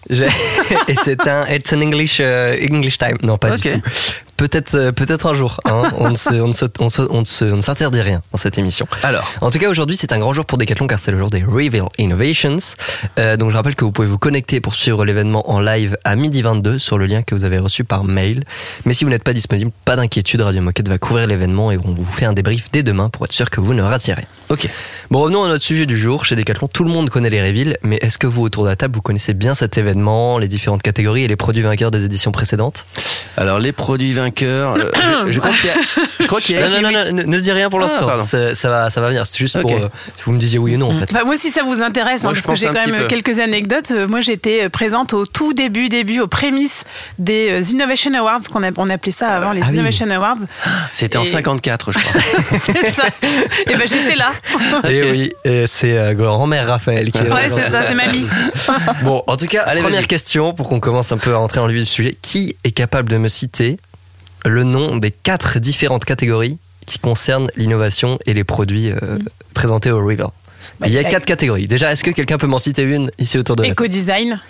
et 0.89 0.95
c'est 1.05 1.29
un 1.29 1.47
It's 1.49 1.71
an 1.75 1.83
English 1.83 2.17
euh, 2.21 2.57
English 2.73 2.97
time. 2.97 3.19
Non, 3.23 3.37
pas 3.37 3.59
du 3.59 3.71
tout. 3.71 3.83
Peut-être 4.37 4.75
euh, 4.75 4.93
peut-être 4.93 5.27
un 5.27 5.35
jour. 5.35 5.61
hein. 5.65 5.85
On 5.99 6.11
ne 6.11 6.15
se- 6.17 6.35
on 6.35 6.49
ne 6.49 6.53
se- 6.53 6.67
on 6.79 6.89
se- 6.89 7.03
on 7.11 7.21
ne 7.21 7.25
se- 7.25 7.45
on 7.45 7.57
ne 7.57 7.61
s'interdit 7.63 8.01
rien 8.03 8.23
dans 8.33 8.39
cette 8.39 8.59
émission. 8.59 8.87
Alors, 9.03 9.25
En 9.41 9.51
tout 9.51 9.59
cas, 9.59 9.69
aujourd'hui, 9.71 9.97
c'est 9.97 10.13
un 10.13 10.19
grand 10.19 10.33
jour 10.33 10.45
pour 10.45 10.59
Decathlon 10.59 10.87
car 10.87 10.99
c'est 10.99 11.11
le 11.11 11.19
jour 11.19 11.31
des 11.31 11.43
Reveal 11.43 11.85
Innovations. 11.99 12.59
Euh, 13.19 13.37
donc, 13.37 13.51
je 13.51 13.57
rappelle 13.57 13.75
que 13.75 13.85
vous 13.85 13.93
pouvez 13.93 14.09
vous 14.09 14.19
connecter 14.19 14.61
pour 14.61 14.75
suivre 14.75 15.05
l'événement 15.05 15.51
en 15.51 15.61
live 15.61 15.97
à 16.05 16.17
midi 16.17 16.43
22 16.43 16.79
sur 16.79 16.99
le 16.99 17.07
lien 17.07 17.23
que 17.23 17.35
vous 17.35 17.45
avez 17.45 17.59
reçu 17.59 17.85
par 17.85 18.05
mail. 18.05 18.45
Mais 18.85 18.93
si 18.95 19.05
vous 19.05 19.11
n'êtes 19.11 19.25
pas 19.25 19.33
disponible, 19.33 19.71
pas 19.85 19.97
d'inquiétude, 19.97 20.41
Radio 20.43 20.61
Moquette 20.61 20.89
va 20.89 20.99
couvrir 20.99 21.27
l'événement 21.27 21.73
et 21.73 21.79
on 21.83 21.95
vous 21.95 22.05
fait 22.05 22.27
un 22.27 22.33
débrief 22.35 22.71
dès 22.71 22.83
demain 22.83 23.09
pour 23.09 23.25
être 23.25 23.33
sûr 23.33 23.49
que 23.49 23.61
vous 23.61 23.73
ne 23.75 23.83
ratiez 23.83 24.13
rien. 24.15 24.27
ok. 24.51 24.69
Bon, 25.11 25.21
revenons 25.23 25.45
à 25.45 25.49
notre 25.49 25.65
sujet 25.65 25.87
du 25.87 25.97
jour. 25.97 26.25
Chez 26.27 26.37
Decathlon, 26.37 26.69
tout 26.69 26.85
le 26.85 26.91
monde 26.91 27.09
connaît 27.11 27.31
les 27.31 27.41
Reveal, 27.41 27.79
mais 27.83 27.99
est-ce 28.03 28.19
que 28.19 28.27
vous, 28.27 28.43
autour 28.43 28.65
de 28.65 28.69
la 28.69 28.77
table, 28.77 28.95
vous 28.95 29.03
connaissez 29.03 29.33
bien 29.35 29.55
cet 29.55 29.79
événement, 29.79 30.39
les 30.39 30.49
différentes 30.49 30.83
catégories 30.83 31.23
et 31.25 31.29
les 31.29 31.37
produits 31.37 31.63
vainqueurs 31.63 31.91
des 31.91 32.05
éditions 32.05 32.33
précédentes? 32.33 32.85
Alors, 33.39 33.59
les 33.59 33.73
produits 33.73 34.13
vainqueurs. 34.13 34.26
Euh, 34.43 34.77
je, 35.27 35.33
je 35.33 35.41
crois 35.41 35.51
qu'il 35.53 35.67
y 35.67 35.71
a. 35.71 35.75
Je 36.21 36.27
crois 36.27 36.41
qu'il 36.41 36.57
y 36.57 36.59
a. 36.59 36.69
Non, 36.69 36.81
non, 36.81 36.91
non, 36.91 37.05
non, 37.05 37.13
ne, 37.13 37.23
ne 37.23 37.41
dis 37.41 37.53
rien 37.53 37.71
pour 37.71 37.79
Ah, 37.81 37.83
l'instant. 37.83 38.25
ça, 38.25 38.55
ça 38.55 38.69
va, 38.69 38.91
ça 38.91 39.01
va 39.01 39.09
venir. 39.09 39.27
C'est 39.27 39.39
juste 39.39 39.61
pour 39.61 39.71
euh, 39.73 39.89
que 39.89 40.25
vous 40.25 40.33
me 40.33 40.39
disiez 40.39 40.59
oui 40.59 40.75
ou 40.75 40.79
non, 40.79 40.91
en 40.91 40.99
fait. 40.99 41.13
Bah, 41.13 41.23
moi, 41.25 41.37
si 41.37 41.51
ça 41.51 41.63
vous 41.63 41.83
intéresse, 41.83 42.23
Moi, 42.23 42.33
hein, 42.33 42.35
parce 42.35 42.47
que 42.47 42.55
j'ai 42.55 42.67
quand 42.67 42.87
même 42.87 43.03
peu. 43.03 43.07
quelques 43.07 43.39
anecdotes. 43.39 43.91
Euh, 43.93 44.09
Moi, 44.09 44.21
j'étais 44.21 44.65
euh, 44.65 44.69
présente 44.69 45.13
au 45.15 45.25
tout 45.27 45.53
début, 45.53 45.89
début, 45.89 46.21
aux 46.21 46.27
prémices 46.27 46.85
des 47.19 47.51
euh, 47.53 47.63
Innovation 47.73 48.13
Awards, 48.15 48.41
qu'on 48.53 48.63
on 48.77 48.91
appelait 48.91 49.13
ça 49.13 49.29
avant 49.29 49.53
les 49.53 49.61
Ah 49.63 49.67
oui. 49.69 49.75
Innovation 49.75 50.11
Awards. 50.11 50.39
C'était 50.93 51.19
en 51.19 51.23
Et- 51.23 51.27
54, 51.27 51.93
je 51.93 51.99
crois. 51.99 52.21
c'est 52.61 52.93
ça. 52.93 53.05
Et 53.69 53.75
ben, 53.77 53.87
j'étais 53.87 54.17
là. 54.17 54.33
Et 54.91 55.03
oui, 55.11 55.33
et 55.45 55.67
c'est 55.67 55.97
euh, 55.97 56.15
grand-mère 56.15 56.69
Raphaël 56.69 57.11
qui 57.11 57.19
est 57.19 57.25
là 57.29 57.35
Ouais, 57.35 57.49
c'est 57.49 57.71
ça, 57.71 57.83
c'est 57.89 57.95
mamie. 57.95 58.27
Bon, 59.03 59.23
en 59.27 59.37
tout 59.37 59.47
cas, 59.47 59.63
Allez, 59.63 59.83
première 59.83 60.07
question 60.07 60.53
pour 60.55 60.69
qu'on 60.69 60.81
commence 60.81 61.13
un 61.13 61.19
peu 61.19 61.33
à 61.35 61.37
rentrer 61.37 61.61
dans 61.61 61.67
le 61.67 61.73
vif 61.73 61.83
du 61.83 61.89
sujet. 61.89 62.17
Qui 62.23 62.57
est 62.65 62.71
capable 62.71 63.09
de 63.11 63.17
me 63.17 63.29
citer 63.29 63.77
le 64.47 64.65
nom 64.65 64.97
des 64.97 65.11
quatre 65.11 65.59
différentes 65.59 66.05
catégories 66.05 66.59
qui 66.87 66.99
concernent 66.99 67.49
l'innovation 67.57 68.19
et 68.27 68.35
les 68.35 68.45
produits 68.45 68.91
euh, 68.91 69.19
présentés 69.55 69.91
au 69.91 69.99
Reveal 69.99 70.29
Bah, 70.81 70.87
Il 70.87 70.93
y 70.95 70.99
a 70.99 71.01
a- 71.01 71.05
quatre 71.05 71.27
catégories. 71.27 71.67
Déjà, 71.67 71.93
est-ce 71.93 72.05
que 72.05 72.11
quelqu'un 72.13 72.39
peut 72.39 72.47
m'en 72.47 72.59
citer 72.59 72.83
une 72.83 73.11
ici 73.19 73.39
autour 73.39 73.57
de 73.57 73.65
Éco-design. 73.65 74.41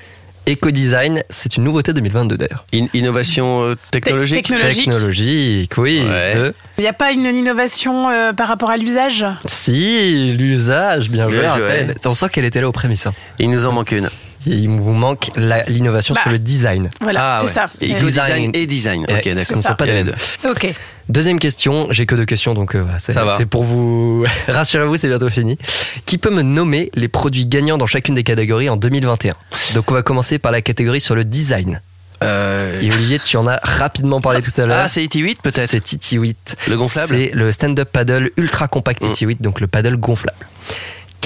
Eco-design, 0.48 1.24
c'est 1.28 1.56
une 1.56 1.64
nouveauté 1.64 1.92
2022 1.92 2.36
d'ailleurs. 2.36 2.66
In- 2.72 2.86
innovation 2.94 3.64
euh, 3.64 3.74
technologique 3.90 4.44
Technologique. 4.46 4.84
Technologique, 4.84 5.72
oui. 5.78 6.04
Ouais. 6.08 6.52
Il 6.78 6.82
n'y 6.82 6.86
a 6.86 6.92
pas 6.92 7.10
une 7.10 7.24
innovation 7.24 8.10
euh, 8.10 8.32
par 8.32 8.46
rapport 8.46 8.70
à 8.70 8.76
l'usage? 8.76 9.26
Si, 9.46 10.32
l'usage, 10.38 11.10
bien 11.10 11.28
joué. 11.28 11.46
Raphaël. 11.46 11.94
On 12.04 12.14
sent 12.14 12.28
qu'elle 12.30 12.44
était 12.44 12.60
là 12.60 12.68
aux 12.68 12.72
prémices. 12.72 13.06
hein. 13.08 13.12
Il 13.40 13.50
nous 13.50 13.66
en 13.66 13.72
manque 13.72 13.90
une. 13.90 14.08
Il 14.46 14.68
vous 14.68 14.92
manque 14.92 15.30
l'innovation 15.36 16.14
Bah. 16.14 16.22
sur 16.22 16.30
le 16.30 16.38
design. 16.38 16.88
Voilà, 17.00 17.20
ah, 17.22 17.38
c'est 17.40 17.46
ouais. 17.48 17.52
ça. 17.52 17.66
Et 17.80 17.92
Euh, 17.94 17.98
design 17.98 18.50
et 18.54 18.66
design. 18.66 19.02
Ok, 19.02 19.24
d'accord. 19.24 19.44
Ce 19.44 19.54
ne 19.56 19.60
sont 19.62 19.74
pas 19.74 19.86
les 19.86 20.04
deux. 20.04 20.14
Ok. 20.48 20.72
Deuxième 21.08 21.38
question, 21.38 21.86
j'ai 21.90 22.06
que 22.06 22.14
deux 22.14 22.24
questions, 22.24 22.54
donc 22.54 22.74
euh, 22.74 22.80
voilà, 22.82 22.98
c'est 22.98 23.12
Ça 23.12 23.24
va. 23.24 23.36
c'est 23.36 23.46
pour 23.46 23.62
vous. 23.64 24.24
Rassurez-vous, 24.48 24.96
c'est 24.96 25.08
bientôt 25.08 25.30
fini. 25.30 25.56
Qui 26.04 26.18
peut 26.18 26.30
me 26.30 26.42
nommer 26.42 26.90
les 26.94 27.08
produits 27.08 27.46
gagnants 27.46 27.78
dans 27.78 27.86
chacune 27.86 28.14
des 28.14 28.24
catégories 28.24 28.68
en 28.68 28.76
2021 28.76 29.34
Donc 29.74 29.90
on 29.90 29.94
va 29.94 30.02
commencer 30.02 30.38
par 30.38 30.52
la 30.52 30.62
catégorie 30.62 31.00
sur 31.00 31.14
le 31.14 31.24
design. 31.24 31.80
Euh, 32.24 32.80
Et 32.80 32.90
Olivier, 32.90 33.18
tu 33.18 33.36
en 33.36 33.46
as 33.46 33.60
rapidement 33.62 34.20
parlé 34.22 34.40
tout 34.42 34.58
à 34.60 34.64
l'heure. 34.64 34.78
ah, 34.84 34.88
c'est 34.88 35.04
ET8 35.04 35.36
peut-être 35.42 35.68
C'est 35.68 35.84
TT8. 35.84 36.34
Le 36.68 36.76
gonflable 36.76 37.08
C'est 37.08 37.30
le 37.34 37.52
stand-up 37.52 37.90
paddle 37.92 38.30
ultra 38.38 38.68
compact 38.68 39.04
Mm. 39.04 39.12
TT8, 39.12 39.42
donc 39.42 39.60
le 39.60 39.66
paddle 39.66 39.96
gonflable. 39.98 40.38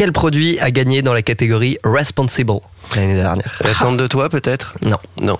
Quel 0.00 0.12
produit 0.12 0.59
a 0.61 0.71
gagné 0.71 1.02
dans 1.02 1.12
la 1.12 1.21
catégorie 1.21 1.76
Responsible 1.85 2.54
l'année 2.97 3.16
dernière? 3.16 3.59
La 3.62 3.75
tente 3.75 3.99
de 3.99 4.07
toi 4.07 4.30
peut-être? 4.30 4.73
Non. 4.80 4.97
Non. 5.21 5.37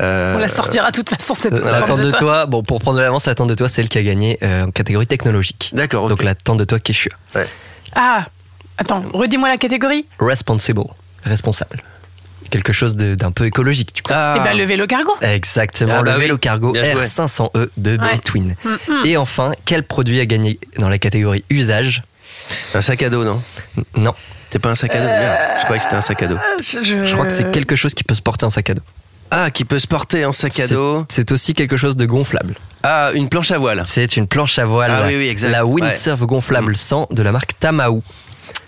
Euh, 0.00 0.36
On 0.36 0.38
la 0.38 0.48
sortira 0.48 0.92
de 0.92 0.94
toute 1.00 1.10
façon 1.10 1.34
cette 1.34 1.52
Euh, 1.52 1.64
La 1.72 1.78
tente 1.80 1.88
tente 1.96 2.00
de 2.02 2.10
toi. 2.10 2.18
toi, 2.20 2.46
bon, 2.46 2.62
pour 2.62 2.78
prendre 2.80 2.96
de 2.98 3.02
l'avance, 3.02 3.26
la 3.26 3.34
tente 3.34 3.48
de 3.48 3.56
toi, 3.56 3.68
c'est 3.68 3.82
elle 3.82 3.88
qui 3.88 3.98
a 3.98 4.04
gagné 4.04 4.38
euh, 4.44 4.66
en 4.66 4.70
catégorie 4.70 5.08
technologique. 5.08 5.70
D'accord, 5.72 6.04
ok. 6.04 6.10
Donc 6.10 6.22
la 6.22 6.36
tente 6.36 6.58
de 6.58 6.64
toi 6.64 6.78
Keshua. 6.78 7.10
Ah, 7.96 8.26
attends, 8.78 9.02
redis-moi 9.12 9.48
la 9.48 9.56
catégorie. 9.56 10.06
Responsible, 10.20 10.84
responsable. 11.24 11.82
Quelque 12.50 12.72
chose 12.72 12.94
de- 12.94 13.16
d'un 13.16 13.32
peu 13.32 13.46
écologique, 13.46 14.00
coup. 14.04 14.12
Ah, 14.14 14.36
Eh 14.38 14.44
ben, 14.44 14.56
le 14.56 14.62
vélo 14.62 14.86
cargo. 14.86 15.10
Exactement, 15.22 15.94
Ah 15.98 16.02
bah 16.04 16.12
le 16.12 16.18
oui. 16.18 16.22
vélo 16.22 16.38
cargo 16.38 16.70
Bien 16.70 16.84
joué. 16.84 17.02
R500E 17.02 17.70
de 17.76 17.98
Ouais. 17.98 18.14
Between. 18.16 18.54
Mm, 18.64 18.68
mm. 19.02 19.06
Et 19.06 19.16
enfin, 19.16 19.50
quel 19.64 19.82
produit 19.82 20.20
a 20.20 20.24
gagné 20.26 20.60
dans 20.78 20.88
la 20.88 20.98
catégorie 21.00 21.44
usage? 21.50 22.04
Un 22.74 22.80
sac 22.80 23.02
à 23.02 23.10
dos, 23.10 23.24
non 23.24 23.40
Non, 23.96 24.14
C'est 24.50 24.58
pas 24.58 24.70
un 24.70 24.74
sac 24.74 24.94
à 24.94 25.00
dos 25.00 25.06
Merde, 25.06 25.38
je 25.58 25.62
croyais 25.64 25.78
que 25.78 25.84
c'était 25.84 25.96
un 25.96 26.00
sac 26.00 26.22
à 26.22 26.26
dos. 26.28 26.38
Je, 26.62 26.82
je- 26.82 27.02
je 27.04 27.12
crois 27.14 27.26
que 27.26 27.32
c'est 27.32 27.50
quelque 27.50 27.76
chose 27.76 27.94
qui 27.94 28.04
peut 28.04 28.14
se 28.14 28.22
porter 28.22 28.46
en 28.46 28.50
sac 28.50 28.70
à 28.70 28.74
dos. 28.74 28.82
Ah, 29.30 29.50
qui 29.50 29.64
peut 29.64 29.78
se 29.80 29.86
porter 29.88 30.24
en 30.24 30.32
sac 30.32 30.58
à 30.60 30.66
dos. 30.68 31.04
C'est 31.08 31.32
aussi 31.32 31.52
quelque 31.54 31.76
chose 31.76 31.96
de 31.96 32.06
gonflable. 32.06 32.54
Ah, 32.84 33.10
une 33.14 33.28
planche 33.28 33.50
à 33.50 33.58
voile. 33.58 33.82
C'est 33.84 34.16
une 34.16 34.28
planche 34.28 34.58
à 34.60 34.64
voile. 34.64 34.92
Ah 34.94 35.02
oui, 35.06 35.16
oui, 35.16 35.28
exact. 35.28 35.50
La 35.50 35.66
Ouais. 35.66 35.82
Windsurf 35.82 36.20
gonflable 36.22 36.76
100 36.76 37.08
de 37.10 37.22
la 37.22 37.32
marque 37.32 37.58
Tamaou. 37.58 38.02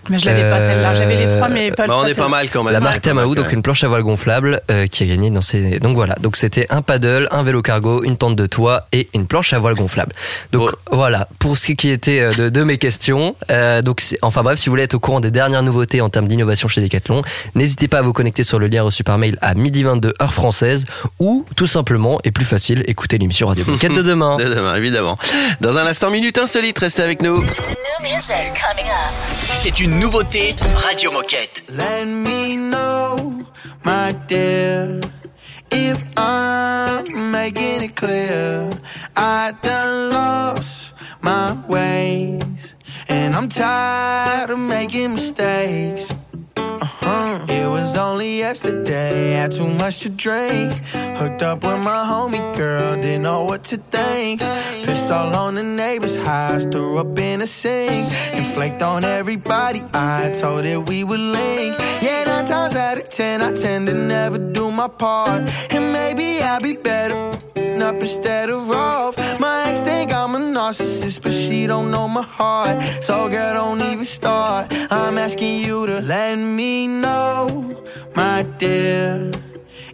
Mais 0.09 0.19
je 0.19 0.27
l'avais 0.27 0.49
pas 0.49 0.61
celle-là. 0.61 0.95
J'avais 0.95 1.17
les 1.17 1.27
trois, 1.27 1.49
mais 1.49 1.71
pas 1.71 1.87
Bah, 1.87 1.95
on 1.99 2.07
est 2.07 2.15
pas 2.15 2.29
mal 2.29 2.51
quand 2.51 2.63
même. 2.65 2.73
La 2.73 2.81
marque 2.81 3.05
quand 3.05 3.35
donc 3.35 3.53
une 3.53 3.63
planche 3.63 3.85
à 3.85 3.89
voile 3.89 4.03
gonflable 4.03 4.61
euh, 4.71 4.87
qui 4.87 5.03
a 5.03 5.07
gagné 5.07 5.31
dans 5.31 5.41
ces. 5.41 5.79
Donc 5.79 5.95
voilà, 5.97 6.15
donc 6.21 6.37
c'était 6.37 6.67
un 6.71 6.83
paddle, 6.83 7.29
un 7.31 7.43
vélo 7.43 7.63
cargo, 7.63 8.03
une 8.03 8.17
tente 8.17 8.37
de 8.37 8.47
toit 8.47 8.87
et 8.93 9.09
une 9.15 9.27
planche 9.27 9.53
à 9.53 9.59
voile 9.59 9.75
gonflable. 9.75 10.13
Donc 10.53 10.71
voilà 10.91 11.29
pour 11.39 11.59
ce 11.59 11.73
qui 11.73 11.91
était 11.91 12.21
euh, 12.21 12.33
de, 12.33 12.49
de 12.49 12.63
mes 12.63 12.79
questions. 12.79 13.37
Euh, 13.51 13.83
donc 13.83 14.03
enfin 14.23 14.43
bref, 14.43 14.59
si 14.59 14.67
vous 14.69 14.73
voulez 14.73 14.85
être 14.85 14.95
au 14.95 15.01
courant 15.01 15.21
des 15.21 15.31
dernières 15.31 15.63
nouveautés 15.63 16.01
en 16.01 16.09
termes 16.09 16.29
d'innovation 16.29 16.69
chez 16.69 16.81
Decathlon, 16.81 17.23
n'hésitez 17.55 17.89
pas 17.89 17.99
à 17.99 18.03
vous 18.03 18.13
connecter 18.13 18.45
sur 18.45 18.59
le 18.59 18.67
lien 18.67 18.83
reçu 18.83 19.05
par 19.05 19.19
mail 19.19 19.39
à 19.41 19.55
midi 19.55 19.83
22 19.83 20.15
heure 20.21 20.33
française 20.33 20.85
ou 21.19 21.45
tout 21.57 21.67
simplement 21.67 22.19
et 22.25 22.31
plus 22.31 22.45
facile 22.45 22.85
écouter 22.87 23.19
l'émission 23.19 23.49
Radio 23.49 23.65
Moquette 23.67 23.95
de 23.95 24.03
demain. 24.03 24.37
De 24.39 24.45
demain, 24.55 24.77
évidemment. 24.77 25.17
Dans 25.61 25.77
un 25.79 25.87
instant, 25.87 26.11
minute 26.11 26.39
insolite, 26.39 26.79
restez 26.79 27.03
avec 27.03 27.23
nous. 27.23 27.43
C'est 29.57 29.81
une 29.81 29.98
nouveauté 29.99 30.55
Radio 30.85 31.13
Moquette. 31.13 31.63
Let 31.69 32.07
me 32.07 32.57
know, 32.57 33.45
my 33.85 34.13
dear, 34.27 35.01
if 35.71 36.03
I'm 36.17 37.33
making 37.33 37.83
it 37.83 37.97
clear. 37.97 38.71
I 39.17 39.53
done 39.61 40.11
lost 40.11 40.95
my 41.23 41.57
ways, 41.69 42.75
and 43.09 43.35
I'm 43.35 43.49
tired 43.49 44.51
of 44.51 44.59
making 44.59 45.15
mistakes. 45.15 46.18
Uh-huh. 47.09 47.47
It 47.49 47.67
was 47.67 47.97
only 47.97 48.39
yesterday, 48.39 49.31
had 49.31 49.53
too 49.53 49.67
much 49.67 50.01
to 50.01 50.11
drink. 50.11 50.73
Hooked 51.17 51.43
up 51.43 51.63
with 51.63 51.81
my 51.83 52.05
homie 52.11 52.45
girl, 52.55 52.97
didn't 52.97 53.23
know 53.23 53.45
what 53.45 53.65
to 53.71 53.79
think. 53.79 54.41
Pissed 54.85 55.11
all 55.11 55.35
on 55.35 55.55
the 55.55 55.63
neighbor's 55.63 56.17
house, 56.17 56.67
threw 56.67 56.99
up 56.99 57.19
in 57.19 57.41
a 57.41 57.47
sink. 57.47 58.07
And 58.35 58.45
flaked 58.55 58.83
on 58.83 59.05
everybody, 59.05 59.83
I 59.95 60.31
told 60.39 60.67
it 60.67 60.87
we 60.87 61.03
would 61.03 61.21
link. 61.21 61.75
Yeah, 62.03 62.25
nine 62.27 62.45
times 62.45 62.77
out 62.77 62.99
of 62.99 63.09
ten, 63.09 63.41
I 63.41 63.53
tend 63.53 63.87
to 63.87 63.95
never 63.95 64.39
do 64.39 64.71
my 64.71 64.89
part. 64.89 65.49
And 65.71 65.93
maybe 65.93 66.41
I'll 66.43 66.61
be 66.61 66.75
better 66.77 67.29
up 67.89 68.01
instead 68.03 68.51
of 68.51 68.71
off. 68.71 69.17
My 69.41 69.67
ex 69.69 69.81
think 69.83 70.13
a 70.13 70.18
narcissist, 70.69 71.23
but 71.23 71.33
she 71.33 71.67
don't 71.67 71.91
know 71.91 72.07
my 72.07 72.23
heart. 72.23 72.83
So 73.01 73.29
girl, 73.29 73.55
don't 73.55 73.81
even 73.91 74.05
start. 74.05 74.67
I'm 74.91 75.17
asking 75.17 75.61
you 75.67 75.87
to 75.87 76.01
let 76.01 76.37
me 76.37 76.87
know, 76.87 77.83
my 78.15 78.45
dear. 78.59 79.33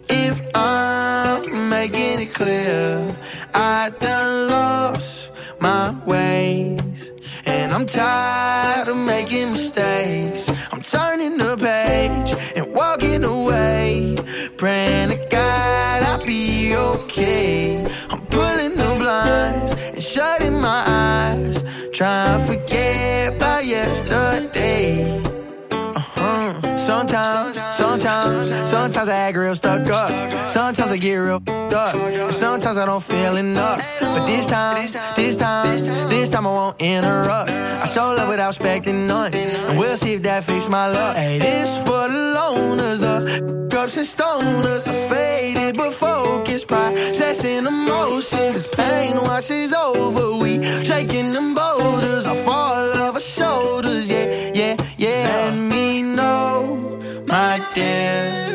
If 0.09 0.41
I'm 0.53 1.69
making 1.69 2.19
it 2.25 2.33
clear, 2.33 3.15
I 3.53 3.89
done 3.99 4.49
lost 4.49 5.31
my 5.61 5.95
ways. 6.05 7.11
And 7.45 7.71
I'm 7.71 7.85
tired 7.85 8.89
of 8.89 8.97
making 8.97 9.51
mistakes. 9.51 10.43
I'm 10.73 10.81
turning 10.81 11.37
the 11.37 11.55
page 11.55 12.29
and 12.57 12.75
walking 12.75 13.23
away. 13.23 14.15
Praying 14.57 15.09
to 15.09 15.27
God 15.29 16.03
I'll 16.03 16.25
be 16.25 16.75
okay. 16.75 17.85
I'm 18.09 18.21
pulling 18.27 18.64
blinds 19.23 19.73
and 19.89 20.03
shutting 20.03 20.61
my 20.61 20.83
eyes. 20.87 21.89
Trying 21.91 22.39
to 22.39 22.45
forget 22.45 23.35
about 23.35 23.65
yesterday. 23.65 25.24
Sometimes, 26.85 27.59
sometimes, 27.75 28.69
sometimes 28.69 29.09
I 29.09 29.17
act 29.17 29.37
real 29.37 29.55
stuck 29.55 29.89
up. 29.89 30.31
Sometimes 30.51 30.91
I 30.91 30.97
get 30.97 31.15
real 31.15 31.41
up. 31.75 31.95
And 31.95 32.31
sometimes 32.31 32.77
I 32.77 32.85
don't 32.85 33.01
feel 33.01 33.37
enough. 33.37 33.81
But 33.99 34.27
this 34.27 34.45
time, 34.45 34.87
this 35.15 35.35
time, 35.35 35.67
this 36.09 36.29
time 36.29 36.45
I 36.45 36.51
won't 36.51 36.79
interrupt. 36.79 37.49
I 37.49 37.85
show 37.85 38.13
love 38.15 38.29
without 38.29 38.49
expecting 38.49 39.07
none. 39.07 39.33
And 39.33 39.79
we'll 39.79 39.97
see 39.97 40.13
if 40.13 40.21
that 40.23 40.43
fixes 40.43 40.69
my 40.69 40.87
luck. 40.87 41.17
Hey, 41.17 41.39
this 41.39 41.75
for 41.79 42.07
the 42.07 42.23
loners, 42.37 42.99
the 42.99 43.67
cups 43.71 43.97
and 43.97 44.05
stoners, 44.05 44.83
the 44.83 44.93
faded 45.09 45.77
but 45.77 45.91
focused, 45.91 46.67
processing 46.67 47.65
emotions. 47.65 48.55
As 48.57 48.67
pain 48.67 49.15
washes 49.23 49.73
over, 49.73 50.37
we 50.41 50.63
shaking 50.83 51.33
them 51.33 51.55
boulders 51.55 52.27
off 52.27 52.47
all 52.47 53.09
of 53.09 53.15
our 53.15 53.19
shoulders. 53.19 54.07
Yeah, 54.07 54.27
yeah, 54.53 54.75
yeah. 54.97 55.49
Let 55.49 55.57
me 55.57 55.94
dear, 57.73 58.47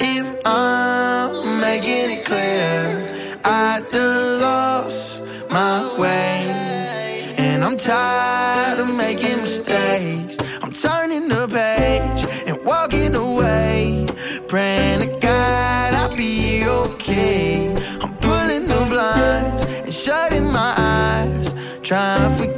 if 0.00 0.32
I'm 0.44 1.60
making 1.60 2.18
it 2.18 2.24
clear. 2.24 3.40
I 3.44 3.80
done 3.90 4.40
lost 4.40 5.22
my 5.50 5.96
way, 5.98 7.34
and 7.38 7.64
I'm 7.64 7.76
tired 7.76 8.78
of 8.80 8.96
making 8.96 9.38
mistakes. 9.42 10.36
I'm 10.62 10.72
turning 10.72 11.28
the 11.28 11.46
page 11.48 12.22
and 12.48 12.64
walking 12.64 13.14
away, 13.14 14.06
praying 14.48 15.00
to 15.00 15.18
God 15.20 15.94
I'll 15.94 16.16
be 16.16 16.64
okay. 16.66 17.70
I'm 18.02 18.12
pulling 18.18 18.66
the 18.66 18.86
blinds 18.90 19.64
and 19.64 19.92
shutting 19.92 20.46
my 20.52 20.74
eyes, 20.76 21.80
trying 21.80 22.28
to 22.28 22.36
forget 22.36 22.57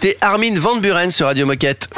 C'était 0.00 0.16
Armin 0.20 0.54
Van 0.54 0.76
Buren 0.76 1.10
sur 1.10 1.26
Radio 1.26 1.44
Moquette. 1.44 1.88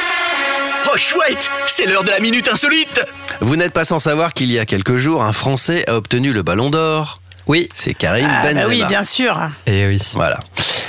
Oh 0.90 0.96
chouette, 0.96 1.50
c'est 1.66 1.84
l'heure 1.84 2.02
de 2.02 2.08
la 2.08 2.18
minute 2.18 2.48
insolite. 2.48 2.98
Vous 3.42 3.56
n'êtes 3.56 3.74
pas 3.74 3.84
sans 3.84 3.98
savoir 3.98 4.32
qu'il 4.32 4.50
y 4.50 4.58
a 4.58 4.64
quelques 4.64 4.96
jours, 4.96 5.22
un 5.22 5.34
Français 5.34 5.84
a 5.86 5.96
obtenu 5.96 6.32
le 6.32 6.40
Ballon 6.40 6.70
d'Or. 6.70 7.20
Oui. 7.46 7.68
C'est 7.74 7.92
Karim 7.92 8.26
Ah, 8.26 8.42
bah 8.42 8.54
Benzema. 8.54 8.68
oui, 8.70 8.84
bien 8.88 9.02
sûr. 9.02 9.38
Et 9.66 9.86
oui. 9.86 9.98
Voilà. 10.14 10.40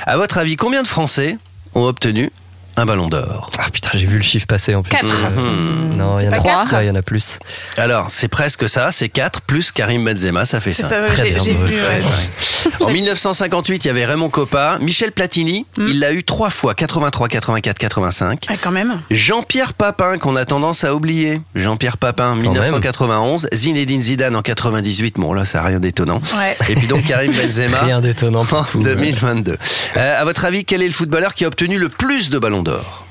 À 0.05 0.15
votre 0.15 0.37
avis, 0.37 0.55
combien 0.55 0.83
de 0.83 0.87
Français 0.87 1.37
ont 1.75 1.83
obtenu 1.83 2.31
un 2.77 2.85
Ballon 2.85 3.07
d'Or 3.09 3.51
Ah 3.59 3.65
putain, 3.71 3.91
j'ai 3.95 4.05
vu 4.05 4.17
le 4.17 4.23
chiffre 4.23 4.47
passer 4.47 4.75
en 4.75 4.83
plus. 4.83 4.91
Quatre. 4.91 5.05
Mhm. 5.05 5.95
Non, 5.97 6.19
il 6.19 6.25
y 6.25 6.27
en 6.27 6.31
a 6.31 6.35
pas 6.35 6.37
trois. 6.39 6.59
quatre 6.59 6.73
Ah, 6.75 6.83
Il 6.83 6.87
y 6.87 6.89
en 6.89 6.95
a 6.95 7.01
plus. 7.01 7.37
Alors, 7.77 8.07
c'est 8.09 8.27
presque 8.27 8.67
ça, 8.69 8.91
c'est 8.91 9.09
4 9.09 9.41
plus 9.41 9.71
Karim 9.71 10.03
Benzema, 10.05 10.45
ça 10.45 10.59
fait 10.59 10.73
C'est 10.73 10.83
5. 10.83 10.89
ça, 10.89 11.01
Très 11.05 11.31
bien, 11.31 11.41
ouais. 11.43 11.53
ouais. 11.53 12.85
En 12.85 12.89
1958, 12.91 13.85
il 13.85 13.87
y 13.87 13.91
avait 13.91 14.05
Raymond 14.05 14.29
Coppa, 14.29 14.77
Michel 14.81 15.11
Platini, 15.11 15.65
il 15.77 15.99
l'a 15.99 16.13
eu 16.13 16.23
trois 16.23 16.49
fois, 16.49 16.73
83, 16.75 17.27
84, 17.27 17.77
85. 17.77 18.47
Ouais, 18.49 18.57
quand 18.61 18.71
même. 18.71 19.01
Jean-Pierre 19.11 19.73
Papin, 19.73 20.17
qu'on 20.17 20.35
a 20.35 20.45
tendance 20.45 20.83
à 20.83 20.95
oublier. 20.95 21.41
Jean-Pierre 21.55 21.97
Papin, 21.97 22.35
1991. 22.35 23.47
Zinedine 23.53 24.01
Zidane 24.01 24.35
en 24.35 24.41
98. 24.41 25.15
Bon, 25.17 25.33
là, 25.33 25.45
ça 25.45 25.59
n'a 25.61 25.67
rien 25.67 25.79
d'étonnant. 25.79 26.21
Ouais. 26.37 26.55
Et 26.69 26.75
puis 26.75 26.87
donc 26.87 27.05
Karim 27.05 27.31
Benzema. 27.33 27.79
Rien 27.81 28.01
d'étonnant 28.01 28.45
pour 28.45 28.59
en 28.59 28.63
tout. 28.63 28.81
2022. 28.81 29.57
Euh, 29.97 30.21
à 30.21 30.23
votre 30.23 30.45
avis, 30.45 30.63
quel 30.65 30.81
est 30.81 30.87
le 30.87 30.93
footballeur 30.93 31.33
qui 31.33 31.43
a 31.45 31.47
obtenu 31.47 31.77
le 31.77 31.89
plus 31.89 32.29
de 32.29 32.37
ballons 32.39 32.60
d'or 32.63 33.05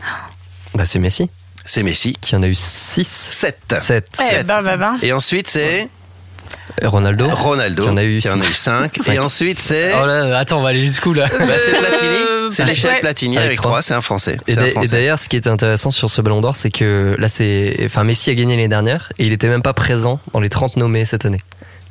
Bah, 0.75 0.87
c'est 0.87 0.99
Messi 0.99 1.29
C'est 1.65 1.83
Messi. 1.83 2.17
qui 2.21 2.37
en 2.37 2.43
a 2.43 2.47
eu 2.49 2.55
6. 2.55 3.07
7. 3.07 3.59
7. 3.79 4.07
Eh 4.41 4.43
ben, 4.45 4.63
ben, 4.63 4.77
ben. 4.77 4.99
Et 5.03 5.13
ensuite, 5.13 5.49
c'est 5.49 5.89
Ronaldo 6.83 7.29
Ronaldo. 7.31 7.83
Qui 7.83 7.89
en 7.89 7.97
a 7.97 8.05
eu 8.05 8.19
qui 8.21 8.29
en 8.29 8.41
a 8.41 8.45
eu 8.45 8.53
six. 8.53 8.59
5. 8.61 8.97
Cinq. 9.03 9.15
Et 9.15 9.19
ensuite, 9.19 9.61
c'est. 9.61 9.93
Oh 10.01 10.07
là, 10.07 10.39
attends, 10.39 10.59
on 10.59 10.63
va 10.63 10.71
aller 10.71 10.81
jusqu'où 10.81 11.13
là 11.13 11.27
Bah, 11.39 11.45
c'est 11.59 11.73
Platini. 11.73 12.17
C'est 12.51 12.63
Euh, 12.63 12.67
l'échelle 12.67 12.95
ouais. 12.95 13.01
Platini 13.01 13.37
Avec 13.37 13.47
avec 13.49 13.59
trois. 13.61 13.71
3. 13.73 13.83
C'est 13.83 13.95
un 13.95 14.01
Français. 14.01 14.37
Et 14.47 14.55
C'est 14.55 14.91
d'ailleurs, 14.91 15.19
ce 15.19 15.29
qui 15.29 15.37
était 15.37 15.51
intéressant 15.51 15.91
sur 15.91 16.11
ce 16.11 16.21
Ballon 16.23 16.41
d'Or, 16.41 16.57
c'est 16.57 16.71
que 16.71 17.15
là, 17.19 17.29
c'est, 17.29 17.77
enfin, 17.85 18.03
Messi 18.05 18.31
a 18.31 18.35
gagné 18.35 18.57
l'année 18.57 18.69
dernière 18.69 19.13
et 19.19 19.27
il 19.27 19.33
était 19.33 19.47
même 19.49 19.63
pas 19.63 19.73
présent 19.75 20.21
dans 20.33 20.41
les 20.41 20.49
30 20.49 20.77
nommés 20.77 21.05
cette 21.05 21.25
année. 21.25 21.41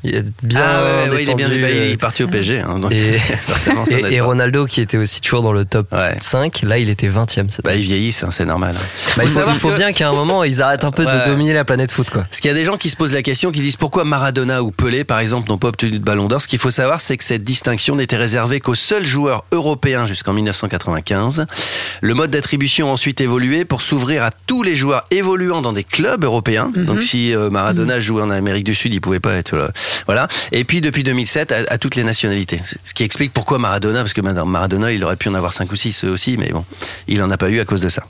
Il 0.03 0.15
est 0.15 0.25
bien 0.43 0.62
Ah 0.63 0.81
ouais, 0.81 1.09
ouais, 1.12 1.23
il 1.23 1.29
est 1.29 1.35
bien 1.35 1.49
bah, 1.49 1.55
il 1.55 1.63
euh, 1.65 1.91
est 1.91 1.97
parti 1.97 2.23
au 2.23 2.27
PSG. 2.29 2.59
hein, 2.59 2.79
donc 2.79 2.91
Et. 2.93 3.19
Ronaldo, 4.21 4.65
qui 4.65 4.81
était 4.81 4.97
aussi 4.97 5.21
toujours 5.21 5.41
dans 5.41 5.51
le 5.51 5.65
top 5.65 5.91
Ouais. 5.91 6.15
5, 6.21 6.62
là, 6.63 6.77
il 6.77 6.89
était 6.89 7.07
20ème 7.09 7.49
cette 7.49 7.65
Bah, 7.65 7.75
ils 7.75 7.83
vieillissent, 7.83 8.23
hein, 8.23 8.29
c'est 8.31 8.45
normal. 8.45 8.75
Bah, 8.75 8.81
Faut 8.81 9.21
il 9.23 9.27
faut, 9.27 9.33
savoir 9.35 9.55
il 9.55 9.59
faut 9.59 9.69
que- 9.69 9.75
bien 9.75 9.91
qu'à 9.91 10.09
un 10.09 10.13
moment, 10.13 10.43
ils 10.43 10.62
arrêtent 10.62 10.83
un 10.83 10.91
peu 10.91 11.05
de 11.05 11.25
dominer 11.29 11.53
la 11.53 11.65
planète 11.65 11.91
foot, 11.91 12.09
quoi. 12.09 12.23
Parce 12.23 12.39
qu'il 12.39 12.47
y 12.49 12.53
a 12.53 12.57
des 12.57 12.65
gens 12.65 12.77
qui 12.77 12.89
se 12.89 12.95
posent 12.95 13.13
la 13.13 13.21
question, 13.23 13.51
qui 13.51 13.62
disent 13.62 13.75
pourquoi 13.77 14.03
Maradona 14.05 14.63
ou 14.63 14.71
Pelé, 14.71 15.03
par 15.03 15.19
exemple, 15.19 15.49
n'ont 15.49 15.57
pas 15.57 15.67
obtenu 15.69 15.99
de 15.99 16.03
ballon 16.03 16.27
d'or. 16.27 16.41
Ce 16.41 16.47
qu'il 16.47 16.59
faut 16.59 16.71
savoir, 16.71 17.01
c'est 17.01 17.17
que 17.17 17.23
cette 17.23 17.43
distinction 17.43 17.95
n'était 17.95 18.15
réservée 18.17 18.59
qu'aux 18.59 18.75
seuls 18.75 19.05
joueurs 19.05 19.43
européens 19.51 20.05
jusqu'en 20.05 20.33
1995. 20.33 21.45
Le 22.01 22.13
mode 22.13 22.31
d'attribution 22.31 22.89
a 22.89 22.93
ensuite 22.93 23.21
évolué 23.21 23.65
pour 23.65 23.81
s'ouvrir 23.81 24.23
à 24.23 24.29
tous 24.47 24.63
les 24.63 24.75
joueurs 24.75 25.05
évoluant 25.12 25.62
dans 25.62 25.71
des 25.73 25.83
clubs 25.83 26.23
européens. 26.23 26.71
Donc 26.75 27.01
si 27.01 27.33
euh, 27.35 27.49
Maradona 27.49 27.99
jouait 27.99 28.21
en 28.21 28.29
Amérique 28.29 28.63
du 28.63 28.75
Sud, 28.75 28.93
il 28.93 29.01
pouvait 29.01 29.19
pas 29.19 29.33
être 29.33 29.55
là. 29.55 29.71
Voilà. 30.06 30.28
Et 30.52 30.63
puis 30.63 30.82
depuis 30.82 31.04
2007, 31.04 31.52
à, 31.52 31.56
à 31.69 31.78
toutes 31.78 31.95
les 31.95 32.04
nationalités. 32.04 32.60
Ce 32.84 32.93
qui 32.93 33.04
explique 33.04 33.34
pourquoi 33.34 33.60
Maradona, 33.60 33.99
parce 34.02 34.13
que 34.13 34.21
Maradona, 34.21 34.91
il 34.91 35.04
aurait 35.04 35.15
pu 35.15 35.30
en 35.30 35.34
avoir 35.34 35.54
5 35.54 35.71
ou 35.71 35.75
6 35.75 36.04
aussi, 36.06 36.38
mais 36.38 36.49
bon, 36.49 36.65
il 37.08 37.21
en 37.21 37.32
a 37.32 37.38
pas 37.38 37.49
eu 37.49 37.60
à 37.60 37.65
cause 37.65 37.82
de 37.82 37.89
ça. 37.89 38.04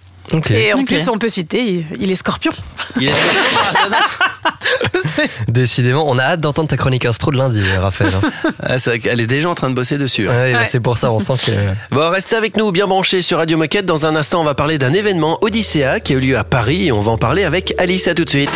Et 0.52 0.74
en 0.74 0.84
plus, 0.86 1.08
on 1.10 1.18
peut 1.18 1.30
citer, 1.30 1.86
il, 2.00 2.12
est 2.12 2.16
scorpion. 2.16 2.52
Il 3.00 3.08
est 3.10 3.14
Maradona 3.54 3.98
Décidément, 5.48 6.06
on 6.08 6.18
a 6.20 6.24
hâte 6.24 6.42
d'entendre 6.42 6.70
ta 6.70 6.78
chronique 6.78 7.06
instro 7.06 7.32
de 7.32 7.38
lundi, 7.38 7.62
Raphaël. 7.80 8.12
hein. 8.24 8.30
Ah, 8.62 8.78
c'est 8.80 8.92
vrai 8.92 9.00
qu'elle 9.00 9.20
est 9.22 9.28
déjà 9.28 9.50
en 9.50 9.56
train 9.56 9.70
de 9.70 9.76
bosser 9.76 9.98
dessus. 9.98 10.28
hein. 10.30 10.32
Ouais, 10.32 10.54
Ouais. 10.56 10.66
C'est 10.66 10.80
pour 10.80 10.98
ça, 10.98 11.12
on 11.12 11.20
sent 11.20 11.34
que. 11.46 11.96
Bon, 11.96 12.10
restez 12.10 12.36
avec 12.36 12.58
nous, 12.58 12.72
bien 12.72 12.88
branchés 12.88 13.22
sur 13.22 13.38
Radio 13.38 13.58
Moquette. 13.58 13.86
Dans 13.86 14.06
un 14.06 14.16
instant, 14.16 14.42
on 14.42 14.44
va 14.44 14.56
parler 14.56 14.78
d'un 14.78 14.94
événement 14.94 15.38
Odyssea 15.42 16.00
qui 16.00 16.14
a 16.14 16.16
eu 16.18 16.20
lieu 16.20 16.38
à 16.38 16.44
Paris 16.44 16.88
et 16.88 16.92
on 16.92 17.00
va 17.00 17.12
en 17.14 17.18
parler 17.18 17.44
avec 17.44 17.74
Alice. 17.78 18.08
À 18.08 18.14
tout 18.14 18.26
de 18.26 18.30
suite. 18.30 18.52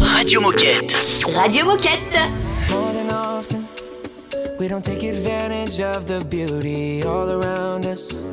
Radio 0.00 0.40
Moquette. 0.40 0.94
Radio 1.34 1.64
Moquette. 1.66 2.18
More 2.70 2.92
than 2.92 3.14
often, 3.14 3.62
we 4.60 4.68
don't 4.68 4.82
take 4.82 5.02
advantage 5.04 5.80
of 5.80 6.06
the 6.06 6.24
beauty 6.28 7.02
all 7.04 7.28
around 7.30 7.86
us. 7.86 8.24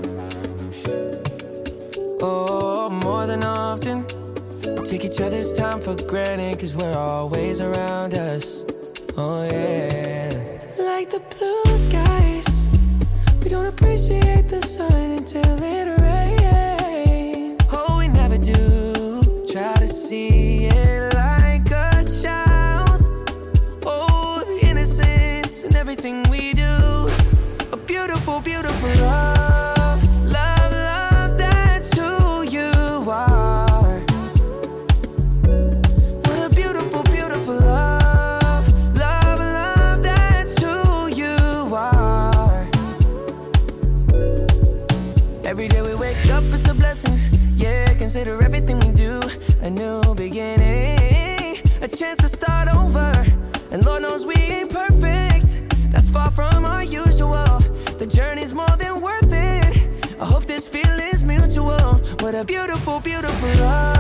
Oh, 2.21 2.58
more 3.09 3.25
than 3.25 3.43
often, 3.43 4.05
we 4.75 4.83
take 4.85 5.03
each 5.03 5.19
other's 5.19 5.51
time 5.51 5.79
for 5.79 5.95
granted 5.95 6.55
because 6.55 6.75
we're 6.75 6.95
always 6.95 7.59
around 7.59 8.13
us. 8.13 8.63
Oh, 9.17 9.43
yeah. 9.45 10.29
Like 10.77 11.09
the 11.09 11.21
blue 11.33 11.77
skies, 11.87 12.51
we 13.41 13.49
don't 13.49 13.65
appreciate 13.65 14.47
the 14.47 14.61
sun 14.61 15.11
until 15.17 15.63
it 15.63 15.85
rains. 15.87 15.98
Journey's 58.49 58.53
more 58.53 58.77
than 58.77 59.01
worth 59.01 59.31
it. 59.31 60.19
I 60.19 60.25
hope 60.25 60.45
this 60.45 60.67
feeling's 60.67 61.23
mutual. 61.23 61.95
What 62.21 62.35
a 62.35 62.43
beautiful, 62.43 62.99
beautiful 62.99 63.49
love. 63.59 63.98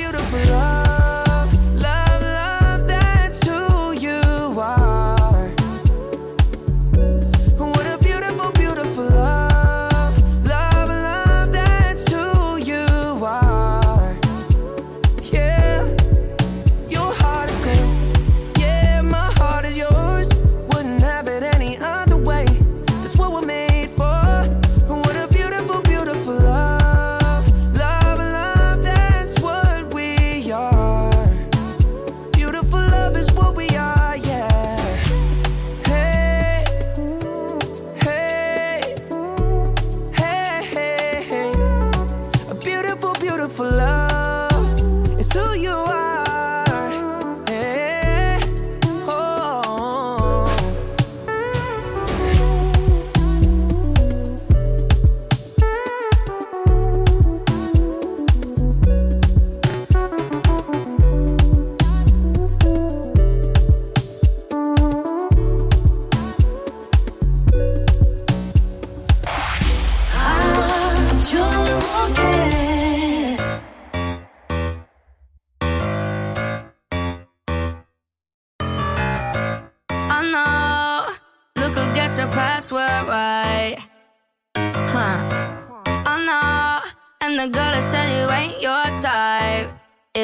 beautiful 0.00 0.38
love. 0.46 0.89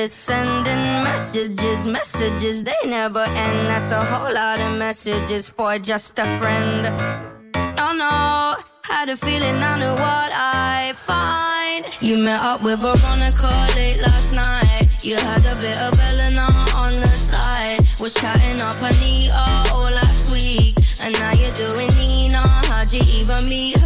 Is 0.06 0.12
sending 0.12 0.84
messages, 1.02 1.84
messages 1.84 2.62
they 2.62 2.82
never 2.84 3.24
end. 3.46 3.58
That's 3.70 3.90
a 3.90 4.04
whole 4.04 4.32
lot 4.32 4.60
of 4.60 4.78
messages 4.78 5.48
for 5.48 5.78
just 5.78 6.16
a 6.20 6.26
friend. 6.38 6.82
Oh 7.84 7.92
no, 8.04 8.14
had 8.88 9.08
a 9.08 9.16
feeling 9.16 9.56
I 9.70 9.74
knew 9.80 9.96
what 10.06 10.30
I 10.32 10.92
find. 10.94 11.82
You 12.00 12.18
met 12.18 12.40
up 12.40 12.62
with 12.62 12.78
Veronica 12.80 13.50
late 13.74 14.00
last 14.06 14.32
night. 14.32 14.88
You 15.02 15.16
had 15.16 15.44
a 15.44 15.56
bit 15.64 15.78
of 15.86 15.92
Eleanor 15.98 16.54
on 16.84 16.92
the 17.04 17.14
side. 17.30 17.80
Was 17.98 18.14
chatting 18.14 18.60
up 18.60 18.80
Anita 18.80 19.72
all 19.72 19.90
last 20.00 20.30
week. 20.30 20.74
And 21.02 21.12
now 21.18 21.32
you're 21.32 21.58
doing 21.64 21.90
Nina. 21.98 22.42
How'd 22.68 22.92
you 22.92 23.02
even 23.18 23.48
meet 23.48 23.76
her? 23.78 23.85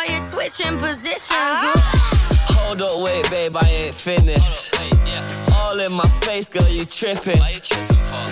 switching 0.51 0.77
positions. 0.77 1.29
Ah. 1.31 2.27
Hold 2.49 2.81
up, 2.81 3.03
wait, 3.03 3.29
babe, 3.29 3.55
I 3.55 3.67
ain't 3.67 3.95
finished. 3.95 4.75
All 5.53 5.79
in 5.79 5.93
my 5.93 6.07
face, 6.21 6.49
girl, 6.49 6.67
you 6.69 6.85
tripping. 6.85 7.41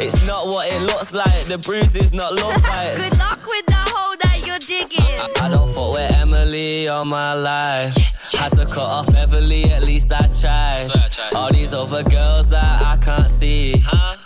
It's 0.01 0.25
not 0.27 0.47
what 0.47 0.71
it 0.71 0.81
looks 0.81 1.13
like, 1.13 1.45
the 1.45 1.57
bruises 1.57 2.13
not 2.13 2.33
look 2.33 2.61
like. 2.63 2.95
Good 2.97 3.17
luck 3.17 3.39
with 3.45 3.65
the 3.65 3.83
hole 3.93 4.15
that 4.21 4.43
you're 4.45 4.59
digging. 4.59 5.43
I 5.43 5.49
don't 5.49 5.73
fuck 5.73 5.93
with 5.93 6.15
Emily 6.15 6.87
all 6.87 7.05
my 7.05 7.33
life. 7.33 7.95
Had 8.33 8.51
to 8.53 8.65
cut 8.65 8.77
off 8.77 9.11
Beverly, 9.11 9.65
at 9.65 9.83
least 9.83 10.11
I 10.11 10.27
tried. 10.27 10.87
All 11.35 11.51
these 11.51 11.73
other 11.73 12.03
girls 12.03 12.47
that 12.49 12.81
I 12.81 12.97
can't 12.97 13.29
see. 13.29 13.83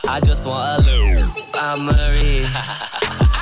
I 0.08 0.20
just 0.20 0.46
want 0.46 0.82
a 0.82 0.86
little 0.86 1.34
I'm 1.54 1.86
Marie. 1.86 2.46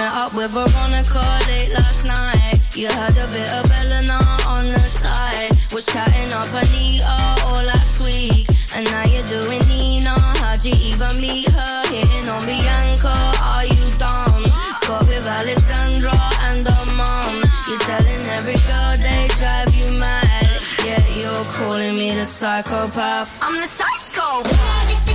met 0.00 0.14
up 0.14 0.32
with 0.34 0.50
Veronica 0.52 1.24
late 1.48 1.72
last 1.78 2.04
night. 2.06 2.58
You 2.74 2.88
had 2.88 3.16
a 3.24 3.26
bit 3.36 3.48
of 3.58 3.64
Eleanor 3.80 4.24
on 4.46 4.64
the 4.74 4.86
side. 5.00 5.52
Was 5.74 5.84
chatting 5.92 6.32
up 6.32 6.50
Anita 6.60 7.16
all 7.44 7.62
last 7.72 8.00
week. 8.00 8.46
And 8.74 8.84
now 8.92 9.04
you're 9.12 9.28
doing 9.36 9.62
Nina. 9.68 10.16
How'd 10.40 10.64
you 10.64 10.74
even 10.90 11.12
meet 11.20 11.48
her? 11.50 11.82
Hitting 11.92 12.26
on 12.34 12.42
Bianca. 12.46 13.14
Are 13.52 13.66
you 13.74 13.84
dumb? 14.02 14.44
Got 14.86 15.06
with 15.06 15.26
Alexandra 15.38 16.16
and 16.48 16.66
her 16.66 16.86
mom. 17.00 17.34
You're 17.68 17.84
telling 17.90 18.22
every 18.38 18.60
girl 18.70 18.92
they 19.06 19.28
drive 19.40 19.72
you 19.80 19.88
mad. 20.04 20.48
Yeah, 20.86 21.04
you're 21.20 21.44
calling 21.56 21.94
me 22.00 22.14
the 22.14 22.24
psychopath. 22.24 23.38
I'm 23.42 23.56
the 23.60 23.66
psychopath. 23.66 25.09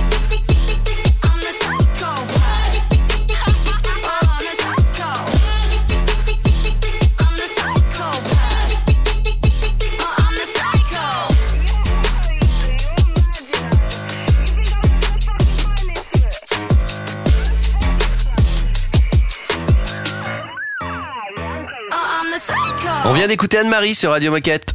Vient 23.16 23.28
d'écouter 23.28 23.56
Anne-Marie 23.56 23.94
sur 23.94 24.10
Radio 24.10 24.30
Moquette. 24.30 24.74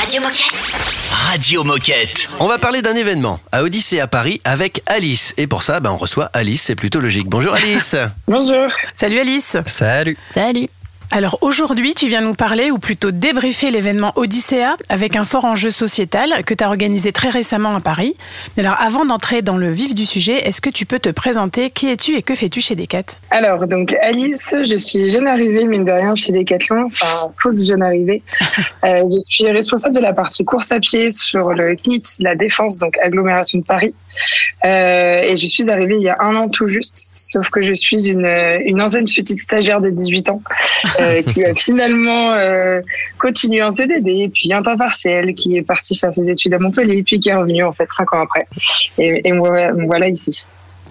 Radio 0.00 0.20
Moquette. 0.20 0.76
Radio 1.10 1.64
Moquette. 1.64 2.28
On 2.38 2.46
va 2.46 2.58
parler 2.58 2.82
d'un 2.82 2.94
événement 2.94 3.40
à 3.50 3.64
Odyssée 3.64 3.98
à 3.98 4.06
Paris 4.06 4.40
avec 4.44 4.80
Alice. 4.86 5.34
Et 5.38 5.48
pour 5.48 5.64
ça, 5.64 5.80
ben, 5.80 5.90
on 5.90 5.96
reçoit 5.96 6.30
Alice, 6.34 6.62
c'est 6.62 6.76
plutôt 6.76 7.00
logique. 7.00 7.28
Bonjour 7.28 7.52
Alice. 7.54 7.96
Bonjour. 8.28 8.68
Salut 8.94 9.18
Alice. 9.18 9.56
Salut. 9.66 10.16
Salut. 10.32 10.68
Alors 11.14 11.36
aujourd'hui, 11.42 11.92
tu 11.92 12.08
viens 12.08 12.22
nous 12.22 12.32
parler, 12.32 12.70
ou 12.70 12.78
plutôt 12.78 13.10
débriefer 13.10 13.70
l'événement 13.70 14.14
Odyssea 14.16 14.76
avec 14.88 15.14
un 15.14 15.26
fort 15.26 15.44
enjeu 15.44 15.70
sociétal 15.70 16.42
que 16.46 16.54
tu 16.54 16.64
as 16.64 16.68
organisé 16.68 17.12
très 17.12 17.28
récemment 17.28 17.74
à 17.74 17.80
Paris. 17.80 18.16
Mais 18.56 18.64
alors 18.64 18.80
avant 18.80 19.04
d'entrer 19.04 19.42
dans 19.42 19.58
le 19.58 19.70
vif 19.70 19.94
du 19.94 20.06
sujet, 20.06 20.48
est-ce 20.48 20.62
que 20.62 20.70
tu 20.70 20.86
peux 20.86 20.98
te 20.98 21.10
présenter? 21.10 21.68
Qui 21.68 21.90
es-tu 21.90 22.16
et 22.16 22.22
que 22.22 22.34
fais-tu 22.34 22.62
chez 22.62 22.76
Decat 22.76 23.02
Alors, 23.30 23.66
donc 23.66 23.94
Alice, 24.00 24.54
je 24.64 24.76
suis 24.76 25.10
jeune 25.10 25.26
arrivée, 25.26 25.66
mine 25.66 25.84
de 25.84 25.92
rien, 25.92 26.14
chez 26.14 26.32
Decathlon, 26.32 26.86
enfin, 26.86 27.30
fausse 27.36 27.62
jeune 27.62 27.82
arrivée. 27.82 28.22
Euh, 28.84 29.04
je 29.14 29.20
suis 29.28 29.48
responsable 29.48 29.94
de 29.94 30.00
la 30.00 30.12
partie 30.12 30.44
course 30.44 30.72
à 30.72 30.80
pied 30.80 31.10
sur 31.10 31.50
le 31.52 31.76
CNIT, 31.76 32.02
la 32.18 32.34
Défense, 32.34 32.78
donc 32.78 32.98
agglomération 32.98 33.60
de 33.60 33.64
Paris. 33.64 33.94
Euh, 34.64 35.20
et 35.22 35.36
je 35.36 35.46
suis 35.46 35.70
arrivée 35.70 35.96
il 35.96 36.02
y 36.02 36.08
a 36.08 36.16
un 36.20 36.34
an 36.34 36.48
tout 36.48 36.66
juste, 36.66 37.12
sauf 37.14 37.48
que 37.50 37.62
je 37.62 37.74
suis 37.74 38.08
une, 38.08 38.26
une 38.64 38.82
ancienne 38.82 39.04
petite 39.04 39.40
stagiaire 39.40 39.80
de 39.80 39.90
18 39.90 40.30
ans 40.30 40.42
euh, 41.02 41.22
qui 41.22 41.44
a 41.44 41.54
finalement 41.54 42.32
euh, 42.32 42.80
continué 43.18 43.62
en 43.62 43.70
CDD, 43.70 44.30
puis 44.32 44.52
un 44.52 44.62
temps 44.62 44.76
partiel, 44.76 45.34
qui 45.34 45.56
est 45.56 45.62
parti 45.62 45.96
faire 45.96 46.12
ses 46.12 46.30
études 46.30 46.54
à 46.54 46.58
Montpellier, 46.58 47.02
puis 47.02 47.18
qui 47.18 47.28
est 47.28 47.34
revenu 47.34 47.64
en 47.64 47.72
fait 47.72 47.88
cinq 47.92 48.12
ans 48.14 48.22
après. 48.22 48.46
Et, 48.98 49.28
et 49.28 49.32
moi, 49.32 49.72
me 49.72 49.86
voilà 49.86 50.08
ici. 50.08 50.46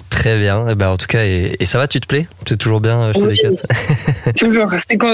Très 0.10 0.38
bien. 0.38 0.68
Eh 0.70 0.76
ben, 0.76 0.90
en 0.90 0.98
tout 0.98 1.08
cas, 1.08 1.24
et, 1.24 1.56
et 1.60 1.66
ça 1.66 1.78
va, 1.78 1.88
tu 1.88 2.00
te 2.02 2.06
plais? 2.06 2.28
C'est 2.46 2.58
toujours 2.58 2.82
bien 2.82 3.02
euh, 3.02 3.14
chez 3.14 3.22
Oui. 3.22 3.38
Decat 3.42 4.34
Toujours. 4.38 4.70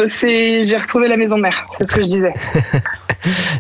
C'est 0.08 0.64
J'ai 0.64 0.78
retrouvé 0.78 1.08
la 1.08 1.18
maison 1.18 1.38
mère, 1.38 1.66
c'est 1.78 1.86
ce 1.86 1.94
que 1.94 2.02
je 2.02 2.08
disais. 2.08 2.34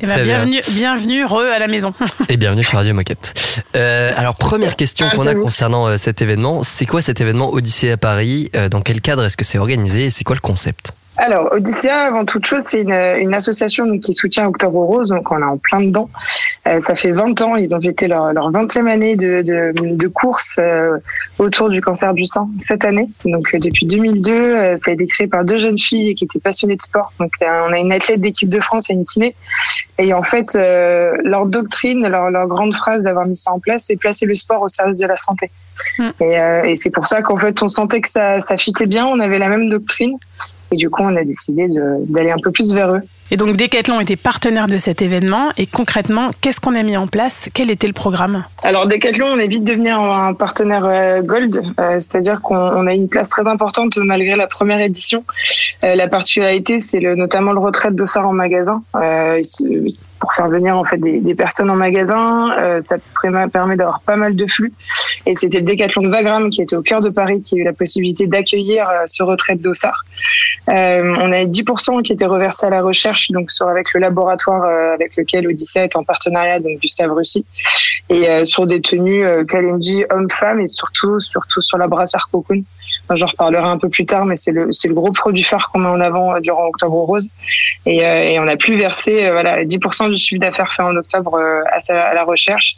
Eh 0.01 0.05
ben, 0.05 0.23
bien. 0.23 0.45
bienvenue, 0.45 0.61
bienvenue, 0.69 1.25
re 1.25 1.39
à 1.53 1.59
la 1.59 1.67
maison. 1.67 1.93
Et 2.29 2.37
bienvenue 2.37 2.63
sur 2.63 2.77
Radio 2.77 2.93
Moquette. 2.93 3.33
Euh, 3.75 4.11
alors, 4.15 4.35
première 4.35 4.75
question 4.75 5.09
qu'on 5.09 5.25
a 5.25 5.33
concernant 5.35 5.87
euh, 5.87 5.97
cet 5.97 6.21
événement, 6.21 6.63
c'est 6.63 6.85
quoi 6.85 7.01
cet 7.01 7.21
événement 7.21 7.51
Odyssée 7.51 7.91
à 7.91 7.97
Paris? 7.97 8.49
Euh, 8.55 8.69
Dans 8.69 8.81
quel 8.81 9.01
cadre 9.01 9.25
est-ce 9.25 9.35
que 9.35 9.43
c'est 9.43 9.57
organisé? 9.57 10.05
Et 10.05 10.09
c'est 10.09 10.23
quoi 10.23 10.35
le 10.35 10.41
concept? 10.41 10.93
Alors, 11.19 11.51
Odyssea, 11.51 12.07
avant 12.07 12.25
toute 12.25 12.45
chose, 12.45 12.61
c'est 12.61 12.81
une, 12.81 12.91
une 12.91 13.33
association 13.33 13.97
qui 13.97 14.13
soutient 14.13 14.47
Octobre 14.47 14.79
Rose, 14.79 15.09
donc 15.09 15.31
on 15.31 15.41
est 15.41 15.45
en 15.45 15.57
plein 15.57 15.81
dedans. 15.81 16.09
Euh, 16.67 16.79
ça 16.79 16.95
fait 16.95 17.11
20 17.11 17.41
ans, 17.41 17.55
ils 17.55 17.75
ont 17.75 17.81
fêté 17.81 18.07
leur, 18.07 18.33
leur 18.33 18.51
20e 18.51 18.87
année 18.87 19.15
de, 19.15 19.41
de, 19.41 19.73
de 19.95 20.07
course 20.07 20.57
euh, 20.59 20.97
autour 21.39 21.69
du 21.69 21.81
cancer 21.81 22.13
du 22.13 22.25
sein 22.25 22.47
cette 22.59 22.85
année. 22.85 23.09
Donc 23.25 23.53
euh, 23.55 23.59
depuis 23.59 23.87
2002, 23.87 24.31
euh, 24.31 24.77
ça 24.77 24.91
a 24.91 24.93
été 24.93 25.07
créé 25.07 25.27
par 25.27 25.43
deux 25.43 25.57
jeunes 25.57 25.79
filles 25.79 26.13
qui 26.13 26.25
étaient 26.25 26.39
passionnées 26.39 26.75
de 26.75 26.81
sport. 26.81 27.11
Donc 27.19 27.31
on 27.41 27.73
a 27.73 27.77
une 27.79 27.91
athlète 27.91 28.21
d'équipe 28.21 28.49
de 28.49 28.59
France 28.59 28.89
et 28.89 28.93
une 28.93 29.03
kiné. 29.03 29.35
Et 29.97 30.13
en 30.13 30.21
fait, 30.21 30.55
euh, 30.55 31.13
leur 31.23 31.47
doctrine, 31.47 32.07
leur, 32.07 32.29
leur 32.29 32.47
grande 32.47 32.75
phrase 32.75 33.05
d'avoir 33.05 33.25
mis 33.25 33.35
ça 33.35 33.51
en 33.51 33.59
place, 33.59 33.85
c'est 33.87 33.95
placer 33.95 34.25
le 34.25 34.35
sport 34.35 34.61
au 34.61 34.67
service 34.67 34.97
de 34.97 35.07
la 35.07 35.17
santé. 35.17 35.49
Et, 35.99 36.37
euh, 36.37 36.63
et 36.63 36.75
c'est 36.75 36.89
pour 36.89 37.07
ça 37.07 37.21
qu'en 37.21 37.37
fait, 37.37 37.61
on 37.63 37.67
sentait 37.67 38.01
que 38.01 38.09
ça, 38.09 38.39
ça 38.41 38.57
fitait 38.57 38.85
bien, 38.85 39.05
on 39.07 39.19
avait 39.19 39.39
la 39.39 39.47
même 39.47 39.69
doctrine. 39.69 40.17
Et 40.71 40.75
du 40.75 40.89
coup, 40.89 41.03
on 41.03 41.15
a 41.15 41.23
décidé 41.23 41.67
d'aller 42.07 42.31
un 42.31 42.39
peu 42.41 42.51
plus 42.51 42.73
vers 42.73 42.93
eux. 42.93 43.01
Et 43.29 43.35
donc 43.35 43.57
Decathlon 43.57 43.99
était 43.99 44.15
partenaire 44.15 44.67
de 44.67 44.77
cet 44.77 45.01
événement. 45.01 45.49
Et 45.57 45.65
concrètement, 45.65 46.29
qu'est-ce 46.39 46.61
qu'on 46.61 46.75
a 46.75 46.83
mis 46.83 46.95
en 46.95 47.07
place? 47.07 47.49
Quel 47.53 47.69
était 47.69 47.87
le 47.87 47.93
programme? 47.93 48.45
Alors 48.63 48.87
Decathlon, 48.87 49.27
on 49.27 49.37
est 49.37 49.47
vite 49.47 49.65
devenir 49.65 49.99
un 49.99 50.33
partenaire 50.33 50.85
euh, 50.85 51.21
gold, 51.21 51.61
euh, 51.79 51.99
c'est-à-dire 51.99 52.41
qu'on 52.41 52.55
on 52.55 52.87
a 52.87 52.93
une 52.93 53.09
place 53.09 53.27
très 53.29 53.45
importante 53.45 53.97
malgré 53.97 54.37
la 54.37 54.47
première 54.47 54.79
édition. 54.79 55.25
Euh, 55.83 55.95
la 55.95 56.07
particularité, 56.07 56.79
c'est 56.79 57.01
le, 57.01 57.15
notamment 57.15 57.51
le 57.51 57.59
retrait 57.59 57.91
de 57.91 57.95
dossard 57.95 58.29
en 58.29 58.33
magasin, 58.33 58.81
euh, 58.95 59.41
pour 60.19 60.33
faire 60.33 60.47
venir 60.47 60.77
en 60.77 60.85
fait 60.85 60.97
des, 60.97 61.19
des 61.19 61.35
personnes 61.35 61.69
en 61.69 61.75
magasin. 61.75 62.55
Ça 62.79 62.95
permet 63.51 63.75
d'avoir 63.75 63.99
pas 64.01 64.15
mal 64.15 64.35
de 64.35 64.47
flux. 64.47 64.71
Et 65.25 65.35
c'était 65.35 65.59
le 65.59 65.65
Decathlon 65.65 66.03
de 66.03 66.09
Wagram 66.09 66.49
qui 66.49 66.61
était 66.61 66.75
au 66.75 66.81
cœur 66.81 67.01
de 67.01 67.09
Paris 67.09 67.41
qui 67.41 67.55
a 67.55 67.57
eu 67.59 67.63
la 67.63 67.73
possibilité 67.73 68.25
d'accueillir 68.25 68.89
ce 69.05 69.21
retrait 69.23 69.55
de 69.55 69.61
dossard. 69.61 70.05
Euh, 70.69 71.15
on 71.19 71.31
a 71.31 71.45
10% 71.45 72.01
qui 72.03 72.13
étaient 72.13 72.25
reversés 72.25 72.65
à 72.65 72.69
la 72.69 72.81
recherche, 72.81 73.31
donc 73.31 73.51
sur 73.51 73.67
avec 73.67 73.93
le 73.93 73.99
laboratoire 74.01 74.63
euh, 74.63 74.93
avec 74.93 75.15
lequel 75.15 75.47
Odyssey 75.47 75.83
est 75.85 75.95
en 75.95 76.03
partenariat, 76.03 76.59
donc 76.59 76.79
Gustave 76.79 77.11
Russie, 77.13 77.45
et 78.09 78.27
euh, 78.29 78.43
sur 78.45 78.67
des 78.67 78.81
tenues 78.81 79.25
euh, 79.25 79.45
Kalenji 79.45 80.03
hommes-femmes 80.09 80.59
et 80.59 80.67
surtout 80.67 81.19
surtout 81.19 81.61
sur 81.61 81.77
la 81.77 81.87
brassière 81.87 82.27
cocoon 82.31 82.63
J'en 83.13 83.27
reparlerai 83.27 83.63
un 83.63 83.77
peu 83.77 83.87
plus 83.89 84.05
tard, 84.05 84.25
mais 84.25 84.35
c'est 84.35 84.51
le, 84.51 84.65
le 84.65 84.93
gros 84.93 85.11
produit 85.13 85.43
phare 85.43 85.69
qu'on 85.71 85.79
met 85.79 85.87
en 85.89 86.01
avant 86.01 86.35
euh, 86.35 86.39
durant 86.41 86.65
Octobre 86.67 86.97
Rose. 87.03 87.29
Et, 87.85 88.05
euh, 88.05 88.21
et 88.23 88.39
on 88.39 88.47
a 88.47 88.57
plus 88.57 88.75
versé 88.75 89.29
voilà, 89.31 89.63
10% 89.63 90.09
du 90.09 90.17
chiffre 90.17 90.41
d'affaires 90.41 90.73
fait 90.73 90.83
en 90.83 90.95
octobre 90.97 91.39
à, 91.71 91.79
sa- 91.79 92.01
à 92.03 92.13
la 92.13 92.23
recherche. 92.25 92.75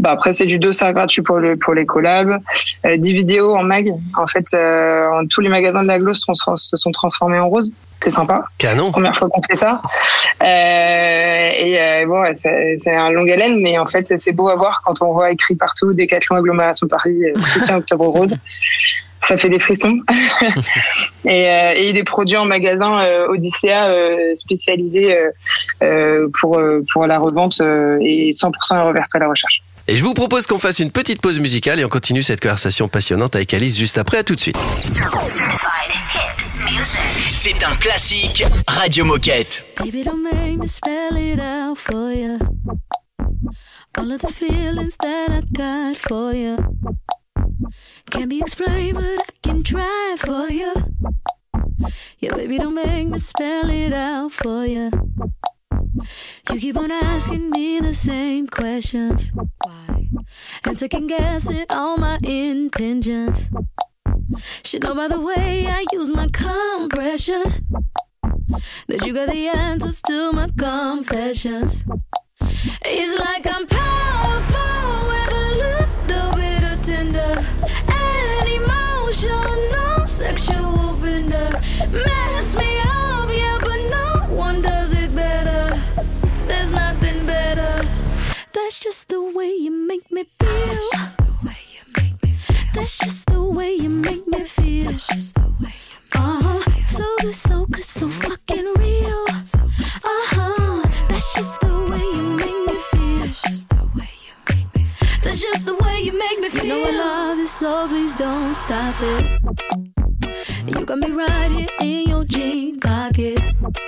Bah, 0.00 0.10
après, 0.12 0.32
c'est 0.32 0.46
du 0.46 0.58
dossard 0.58 0.92
gratuit 0.92 1.22
pour, 1.22 1.38
le, 1.38 1.56
pour 1.56 1.74
les 1.74 1.86
collabs. 1.86 2.38
Euh, 2.86 2.96
10 2.96 3.12
vidéos 3.12 3.54
en 3.54 3.62
mag. 3.62 3.92
En 4.16 4.26
fait, 4.26 4.46
euh, 4.54 5.06
en- 5.12 5.26
tous 5.26 5.40
les 5.40 5.48
magasins 5.48 5.82
de 5.82 5.88
la 5.88 5.98
Glow 5.98 6.14
se 6.14 6.22
sont, 6.34 6.56
se 6.56 6.76
sont 6.76 6.90
transformés 6.90 7.38
en 7.38 7.48
rose. 7.48 7.72
C'est 8.02 8.10
sympa. 8.10 8.44
Canon. 8.56 8.92
Première 8.92 9.14
fois 9.14 9.28
qu'on 9.28 9.42
fait 9.42 9.56
ça. 9.56 9.82
Euh, 10.42 11.50
et 11.52 11.78
euh, 11.78 12.06
bon, 12.06 12.22
ouais, 12.22 12.32
c'est 12.34 12.94
un 12.96 13.10
long 13.10 13.26
haleine, 13.30 13.60
mais 13.60 13.78
en 13.78 13.84
fait, 13.86 14.10
c'est 14.16 14.32
beau 14.32 14.48
à 14.48 14.54
voir 14.54 14.80
quand 14.84 15.02
on 15.02 15.12
voit 15.12 15.30
écrit 15.30 15.54
partout 15.54 15.92
Décathlon 15.92 16.36
Agglomération 16.36 16.86
Paris, 16.88 17.18
euh, 17.24 17.38
soutien 17.42 17.76
Octobre 17.76 18.06
Rose. 18.06 18.34
Ça 19.22 19.36
fait 19.36 19.50
des 19.50 19.58
frissons. 19.58 19.98
et, 21.26 21.46
euh, 21.50 21.72
et 21.76 21.92
des 21.92 22.04
produits 22.04 22.38
en 22.38 22.46
magasin 22.46 23.00
euh, 23.04 23.28
Odyssea 23.28 23.88
euh, 23.90 24.34
spécialisés 24.34 25.14
euh, 25.14 25.30
euh, 25.82 26.28
pour, 26.40 26.58
euh, 26.58 26.82
pour 26.90 27.06
la 27.06 27.18
revente 27.18 27.60
euh, 27.60 27.98
et 28.00 28.30
100% 28.30 28.82
reversés 28.86 29.18
à 29.18 29.20
la 29.20 29.28
recherche. 29.28 29.60
Et 29.90 29.96
je 29.96 30.04
vous 30.04 30.14
propose 30.14 30.46
qu'on 30.46 30.60
fasse 30.60 30.78
une 30.78 30.92
petite 30.92 31.20
pause 31.20 31.40
musicale 31.40 31.80
et 31.80 31.84
on 31.84 31.88
continue 31.88 32.22
cette 32.22 32.40
conversation 32.40 32.86
passionnante 32.86 33.34
avec 33.34 33.52
Alice 33.52 33.76
juste 33.76 33.98
après. 33.98 34.18
À 34.18 34.22
tout 34.22 34.36
de 34.36 34.40
suite. 34.40 34.56
C'est 37.32 37.64
un 37.64 37.74
classique 37.74 38.44
Radio 38.68 39.04
Moquette. 39.04 39.64
Baby, 39.80 40.04
don't 40.04 40.22
make 40.22 40.58
me 40.58 40.68
spell 40.68 41.16
it 41.16 41.40
out 41.40 41.76
for 41.76 42.12
you. 42.12 42.38
All 43.98 44.12
of 44.12 44.20
the 44.20 44.32
feelings 44.32 44.96
that 45.02 45.32
I 45.32 45.40
got 45.50 45.96
for 45.96 46.36
you 46.36 46.56
can't 48.12 48.28
be 48.28 48.38
explained, 48.38 48.94
but 48.94 49.02
I 49.02 49.32
can 49.42 49.64
try 49.64 50.14
for 50.18 50.52
you. 50.52 50.72
Yeah, 52.20 52.36
baby, 52.36 52.58
don't 52.58 52.76
make 52.76 53.08
me 53.08 53.18
spell 53.18 53.68
it 53.68 53.92
out 53.92 54.30
for 54.30 54.64
you. 54.66 54.92
You 55.72 56.58
keep 56.58 56.76
on 56.76 56.90
asking 56.90 57.50
me 57.50 57.80
the 57.80 57.94
same 57.94 58.46
questions. 58.46 59.30
Why? 59.64 60.08
And 60.66 60.76
second 60.76 61.08
guessing 61.08 61.66
all 61.70 61.96
my 61.96 62.18
intentions. 62.22 63.50
Should 64.64 64.82
know 64.82 64.94
by 64.94 65.08
the 65.08 65.20
way 65.20 65.66
I 65.66 65.84
use 65.92 66.10
my 66.10 66.28
compression 66.32 67.44
that 68.88 69.06
you 69.06 69.12
got 69.14 69.30
the 69.30 69.48
answers 69.48 70.00
to 70.02 70.32
my 70.32 70.48
confessions. 70.56 71.84
It's 72.84 73.20
like 73.20 73.46
I'm 73.46 73.66
just 88.80 89.08
the 89.08 89.22
way 89.22 89.52
you 89.52 89.70
make 89.70 90.10
me 90.10 90.24
feel. 90.24 90.48
That's 90.48 90.90
just 90.96 91.18
the 91.18 91.46
way 91.46 91.56
you 91.74 91.82
make 91.98 92.22
me 92.22 92.30
feel. 92.30 92.56
That's 92.74 92.96
just 92.96 93.26
the 93.26 93.42
way 93.42 93.74
you 93.74 93.90
make 93.90 94.26
me 94.26 94.44
feel. 94.44 94.90
That's 94.90 95.06
just 95.06 95.34
the 95.34 95.52
way 95.60 95.74
you 95.90 96.18
uh-huh. 96.18 96.84
So 96.86 97.04
good, 97.20 97.34
so 97.34 97.66
good, 97.66 97.84
so 97.84 98.08
fucking 98.08 98.72
real. 98.78 99.24
Uh-huh. 99.28 100.82
That's 101.08 101.34
just 101.34 101.60
the 101.60 101.74
way 101.90 102.04
you 102.16 102.22
make 102.40 102.60
me 102.68 102.76
feel. 102.90 103.18
That's 103.18 103.42
just 103.42 103.68
the 103.68 103.84
way 103.94 104.08
you 104.26 104.34
make 104.48 104.74
me 104.74 104.84
feel. 104.84 105.18
That's 105.24 105.42
just 105.42 105.66
the 105.66 105.74
way 105.74 106.00
you 106.00 106.18
make 106.18 106.40
me 106.40 106.48
feel. 106.48 106.64
You 106.64 106.68
know 106.70 106.88
I 106.88 107.04
love 107.04 107.38
you, 107.38 107.46
so 107.46 107.86
please 107.86 108.16
don't 108.16 108.54
stop 108.54 108.94
it. 108.98 109.40
You 110.66 110.86
got 110.86 110.98
me 110.98 111.10
right 111.10 111.50
here 111.52 111.68
in 111.82 112.08
your 112.08 112.24
jean 112.24 112.80
pocket. 112.80 113.40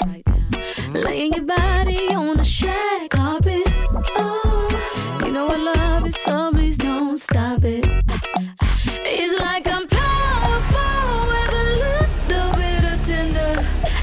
Right 0.04 0.22
now. 0.26 1.00
Laying 1.00 1.32
your 1.32 1.46
body 1.46 2.12
on 2.14 2.36
the 2.36 2.44
shag 2.44 3.08
carpet. 3.08 3.62
Oh, 4.16 4.41
know 5.32 5.48
I 5.48 5.56
love 5.56 6.04
it, 6.06 6.14
so 6.14 6.50
please 6.52 6.76
don't 6.76 7.18
stop 7.18 7.64
it. 7.64 7.84
It's 9.04 9.40
like 9.40 9.66
I'm 9.66 9.86
powerful 9.88 11.12
with 11.32 11.52
a 11.64 11.66
little 11.86 12.52
bit 12.60 12.82
of 12.92 12.98
tender 13.06 13.54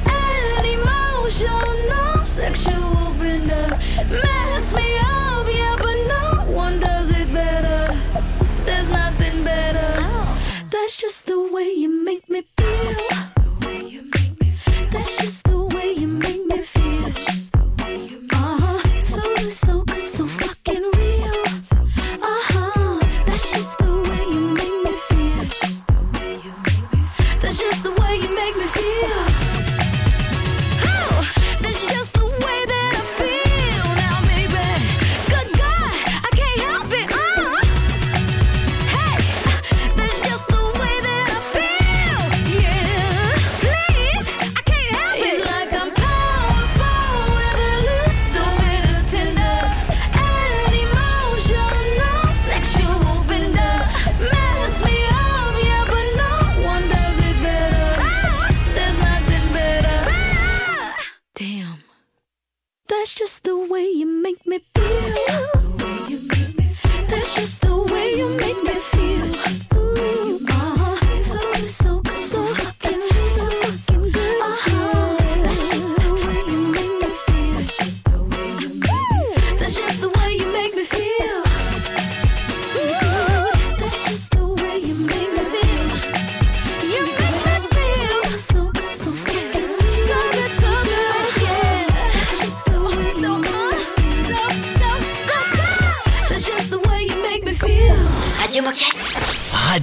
and 0.09 0.65
emotional 0.65 2.23
sexual 2.25 3.13
bender. 3.19 3.67
Mess 4.09 4.75
me 4.75 4.97
up, 4.97 5.45
yeah, 5.53 5.75
but 5.77 5.97
no 6.15 6.23
one 6.51 6.79
does 6.79 7.11
it 7.11 7.31
better. 7.31 7.95
There's 8.65 8.89
nothing 8.89 9.43
better. 9.43 9.89
That's 10.71 10.97
just 10.97 11.27
the 11.27 11.39
way 11.53 11.71
you 11.73 11.89
make 12.03 12.27
me 12.27 12.41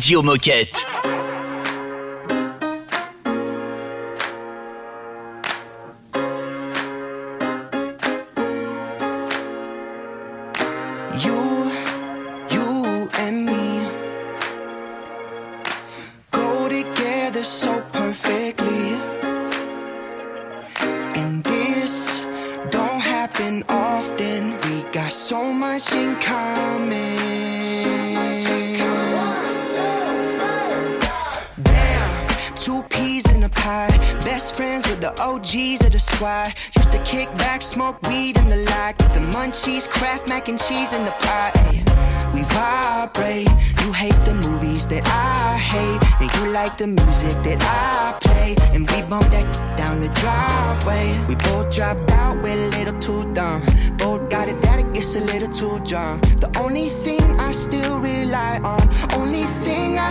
Radio 0.06 0.22
Moquette. 0.22 0.95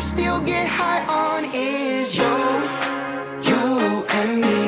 Still 0.06 0.39
get 0.41 0.68
high 0.68 1.03
on 1.08 1.45
is 1.51 2.16
you, 2.16 2.36
you 3.49 4.06
and 4.20 4.32
me. 4.45 4.64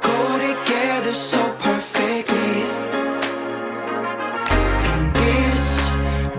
Go 0.00 0.18
together 0.48 1.12
so 1.12 1.42
perfectly. 1.58 2.56
And 4.90 5.04
this 5.20 5.64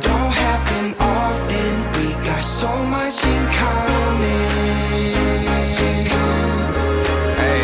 don't 0.07 0.33
happen 0.45 0.85
often. 0.99 1.71
We 1.95 2.05
got 2.25 2.43
so 2.43 2.71
much 2.95 3.17
in 3.33 3.43
common. 3.61 4.49
Hey, 7.41 7.63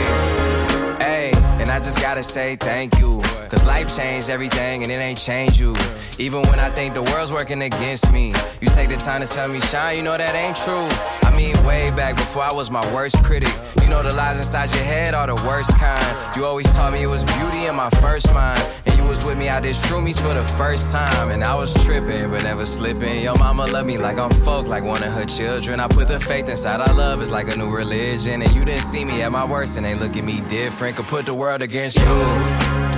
hey, 1.02 1.32
and 1.62 1.70
I 1.72 1.80
just 1.80 2.00
gotta 2.00 2.22
say 2.22 2.56
thank 2.56 3.00
you. 3.00 3.27
Cause 3.50 3.64
life 3.66 3.96
changed 3.96 4.30
everything 4.30 4.84
and 4.84 4.92
it 4.92 4.96
ain't 4.96 5.18
changed 5.18 5.60
you. 5.60 5.76
Even 6.20 6.42
when 6.44 6.60
I 6.60 6.70
think 6.70 6.94
the 6.94 7.04
world's 7.04 7.32
working 7.32 7.62
against 7.62 8.12
me, 8.12 8.34
you 8.60 8.68
take 8.70 8.90
the 8.90 8.98
time 8.98 9.22
to 9.22 9.28
tell 9.28 9.48
me, 9.48 9.62
Shine, 9.62 9.96
you 9.96 10.02
know 10.04 10.18
that 10.18 10.36
ain't 10.36 10.58
true. 10.58 10.88
I 11.28 11.34
mean, 11.36 11.56
way 11.64 11.92
back 11.96 12.16
before 12.16 12.44
I 12.44 12.52
was 12.52 12.70
my 12.70 12.84
worst 12.94 13.24
critic. 13.24 13.54
You 13.82 13.88
know 13.88 14.04
the 14.04 14.14
lies 14.14 14.38
inside 14.38 14.70
your 14.72 14.84
head 14.84 15.14
are 15.14 15.28
the 15.28 15.36
worst 15.48 15.70
kind. 15.78 16.36
You 16.36 16.46
always 16.46 16.66
taught 16.76 16.92
me 16.92 17.04
it 17.04 17.08
was 17.08 17.24
beauty 17.24 17.68
in 17.68 17.76
my 17.76 17.90
first 18.02 18.34
mind. 18.34 18.62
And 18.86 18.98
you 18.98 19.04
was 19.06 19.24
with 19.24 19.38
me, 19.38 19.48
I 19.48 19.62
did 19.62 19.76
shroomies 19.76 20.20
for 20.20 20.34
the 20.34 20.46
first 20.56 20.92
time. 20.92 21.32
And 21.32 21.44
I 21.44 21.56
was 21.56 21.74
tripping, 21.86 22.30
but 22.30 22.44
never 22.44 22.66
slipping. 22.66 23.24
Your 23.24 23.38
mama 23.38 23.66
love 23.68 23.86
me 23.86 23.98
like 23.98 24.18
I'm 24.18 24.32
folk, 24.32 24.68
like 24.68 24.84
one 24.84 25.04
of 25.04 25.14
her 25.14 25.26
children. 25.26 25.80
I 25.80 25.88
put 25.88 26.10
the 26.10 26.20
faith 26.20 26.50
inside 26.50 26.82
our 26.82 26.94
love, 26.94 27.22
it's 27.22 27.32
like 27.32 27.54
a 27.54 27.58
new 27.58 27.70
religion. 27.70 28.42
And 28.42 28.52
you 28.54 28.66
didn't 28.66 28.82
see 28.82 29.06
me 29.06 29.22
at 29.22 29.32
my 29.32 29.46
worst 29.46 29.78
and 29.78 29.86
they 29.86 29.96
look 29.96 30.18
at 30.18 30.24
me 30.24 30.42
different. 30.50 30.98
Could 30.98 31.06
put 31.06 31.26
the 31.26 31.34
world 31.34 31.62
against 31.62 31.98
you. 31.98 32.97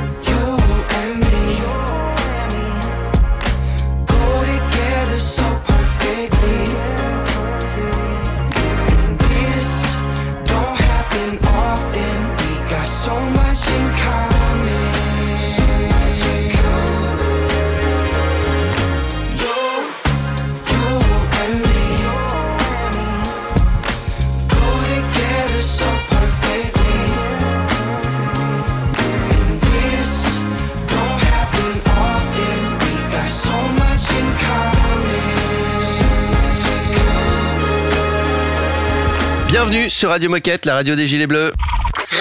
Bienvenue 39.70 39.92
sur 39.92 40.10
Radio 40.10 40.32
Moquette, 40.32 40.66
la 40.66 40.74
radio 40.74 40.96
des 40.96 41.06
Gilets 41.06 41.28
Bleus. 41.28 41.54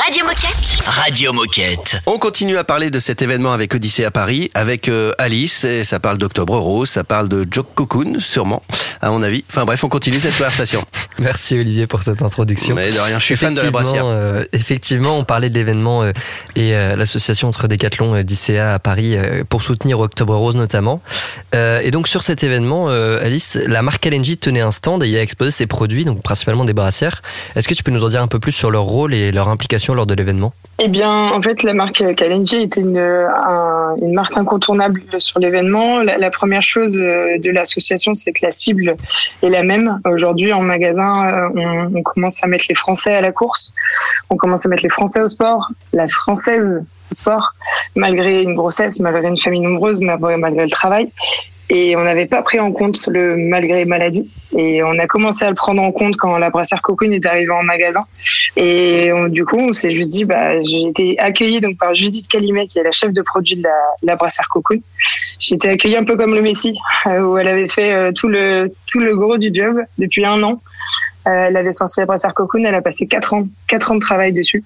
Radio 0.04 0.24
Moquette. 0.24 0.86
Radio 0.86 1.32
Moquette. 1.32 1.96
On 2.06 2.18
continue 2.18 2.56
à 2.58 2.64
parler 2.64 2.90
de 2.90 3.00
cet 3.00 3.22
événement 3.22 3.52
avec 3.52 3.74
Odyssée 3.74 4.04
à 4.04 4.10
Paris, 4.10 4.50
avec 4.54 4.88
euh, 4.88 5.12
Alice, 5.18 5.64
et 5.64 5.82
ça 5.84 5.98
parle 5.98 6.18
d'Octobre 6.18 6.56
Rose, 6.58 6.88
ça 6.88 7.04
parle 7.04 7.28
de 7.28 7.46
Joke 7.50 7.68
Cocoon, 7.74 8.18
sûrement, 8.20 8.62
à 9.00 9.10
mon 9.10 9.22
avis. 9.22 9.44
Enfin 9.50 9.64
bref, 9.64 9.82
on 9.84 9.88
continue 9.88 10.20
cette 10.20 10.36
conversation. 10.36 10.84
Merci 11.18 11.58
Olivier 11.58 11.86
pour 11.86 12.02
cette 12.02 12.22
introduction. 12.22 12.74
Mais 12.76 12.92
de 12.92 12.98
rien, 12.98 13.18
je 13.18 13.24
suis 13.24 13.36
fan 13.36 13.54
de 13.54 13.60
la 13.60 13.68
Effectivement, 13.68 13.90
brassière. 13.92 14.06
euh, 14.06 14.44
effectivement, 14.52 15.18
on 15.18 15.24
parlait 15.24 15.50
de 15.50 15.54
l'événement 15.54 16.02
euh, 16.04 16.12
et 16.54 16.74
euh, 16.76 16.94
l'association 16.94 17.48
entre 17.48 17.66
Decathlon 17.66 18.14
et 18.14 18.24
d'ICA 18.24 18.74
à 18.74 18.78
Paris 18.78 19.16
euh, 19.16 19.42
pour 19.48 19.62
soutenir 19.62 19.98
Octobre 20.00 20.34
Rose 20.36 20.54
notamment. 20.56 21.00
Euh, 21.54 21.80
et 21.82 21.90
donc 21.90 22.08
sur 22.08 22.22
cet 22.22 22.44
événement, 22.44 22.86
euh, 22.90 23.24
Alice, 23.24 23.58
la 23.66 23.82
marque 23.82 24.06
LNG 24.06 24.38
tenait 24.38 24.60
un 24.60 24.70
stand 24.70 25.02
et 25.02 25.08
y 25.08 25.16
a 25.16 25.22
exposé 25.22 25.50
ses 25.50 25.66
produits, 25.66 26.04
donc 26.04 26.22
principalement 26.22 26.64
des 26.64 26.74
brassières. 26.74 27.22
Est-ce 27.56 27.66
que 27.66 27.74
tu 27.74 27.82
peux 27.82 27.90
nous 27.90 28.04
en 28.04 28.08
dire 28.10 28.22
un 28.22 28.28
peu 28.28 28.38
plus 28.38 28.52
sur 28.52 28.70
leur 28.70 28.84
rôle 28.84 29.12
et 29.14 29.32
leur 29.32 29.48
implication 29.48 29.87
lors 29.94 30.06
de 30.06 30.14
l'événement 30.14 30.52
Eh 30.78 30.88
bien, 30.88 31.10
en 31.10 31.40
fait, 31.42 31.62
la 31.62 31.74
marque 31.74 32.02
Kalenji 32.14 32.62
était 32.62 32.80
une, 32.80 32.98
un- 32.98 33.94
une 34.00 34.12
marque 34.14 34.36
incontournable 34.36 35.02
sur 35.18 35.40
l'événement. 35.40 35.98
La, 36.00 36.30
première 36.30 36.62
chose 36.62 36.96
euh, 36.96 37.38
de 37.38 37.50
l'association, 37.50 38.14
c'est 38.14 38.32
que 38.32 38.44
la 38.44 38.50
cible 38.50 38.96
est 39.42 39.48
la 39.48 39.62
même. 39.62 40.00
Aujourd'hui, 40.06 40.52
en 40.52 40.62
magasin, 40.62 41.48
euh, 41.56 41.88
on, 41.94 42.02
commence 42.02 42.42
à 42.44 42.46
mettre 42.46 42.66
les 42.68 42.74
Français 42.74 43.14
à 43.14 43.20
la 43.20 43.32
course, 43.32 43.72
on 44.30 44.36
commence 44.36 44.66
à 44.66 44.68
mettre 44.68 44.82
les 44.82 44.88
Français 44.88 45.20
au 45.20 45.26
sport, 45.26 45.70
la 45.92 46.08
Française 46.08 46.84
au 47.10 47.14
sport, 47.14 47.54
malgré 47.96 48.42
une 48.42 48.54
grossesse, 48.54 49.00
malgré 49.00 49.26
une 49.28 49.38
famille 49.38 49.60
nombreuse, 49.60 50.00
malgré 50.00 50.64
le 50.64 50.70
travail. 50.70 51.10
Et 51.70 51.96
on 51.96 52.02
n'avait 52.02 52.26
pas 52.26 52.42
pris 52.42 52.58
en 52.60 52.72
compte 52.72 52.98
le 53.08 53.36
malgré 53.36 53.84
maladie. 53.84 54.30
Et 54.56 54.82
on 54.82 54.98
a 54.98 55.06
commencé 55.06 55.44
à 55.44 55.50
le 55.50 55.54
prendre 55.54 55.82
en 55.82 55.92
compte 55.92 56.16
quand 56.16 56.38
la 56.38 56.48
brassière 56.48 56.80
Cocoon 56.80 57.10
est 57.10 57.26
arrivée 57.26 57.50
en 57.50 57.62
magasin. 57.62 58.04
Et 58.56 59.10
du 59.28 59.44
coup, 59.44 59.58
on 59.58 59.72
s'est 59.74 59.90
juste 59.90 60.10
dit, 60.10 60.24
bah, 60.24 60.60
j'ai 60.62 60.84
été 60.84 61.18
accueillie 61.18 61.60
donc 61.60 61.76
par 61.76 61.94
Judith 61.94 62.26
Calimet, 62.28 62.66
qui 62.66 62.78
est 62.78 62.82
la 62.82 62.90
chef 62.90 63.12
de 63.12 63.20
produit 63.20 63.56
de 63.56 63.62
la, 63.62 64.14
la 64.14 64.16
Cocoon. 64.50 64.80
J'ai 65.38 65.54
été 65.56 65.68
accueillie 65.68 65.96
un 65.96 66.04
peu 66.04 66.16
comme 66.16 66.34
le 66.34 66.42
Messi, 66.42 66.76
euh, 67.06 67.20
où 67.20 67.38
elle 67.38 67.48
avait 67.48 67.68
fait 67.68 67.92
euh, 67.92 68.12
tout 68.12 68.28
le 68.28 68.72
tout 68.90 69.00
le 69.00 69.14
gros 69.16 69.36
du 69.36 69.50
job 69.52 69.76
depuis 69.98 70.24
un 70.24 70.42
an. 70.42 70.60
Euh, 71.28 71.46
elle 71.48 71.56
avait 71.56 71.72
sorti 71.72 72.00
la 72.00 72.06
brassière 72.06 72.32
Cocoon, 72.32 72.64
elle 72.64 72.74
a 72.74 72.80
passé 72.80 73.06
quatre 73.06 73.34
ans, 73.34 73.46
quatre 73.66 73.92
ans 73.92 73.96
de 73.96 74.00
travail 74.00 74.32
dessus. 74.32 74.64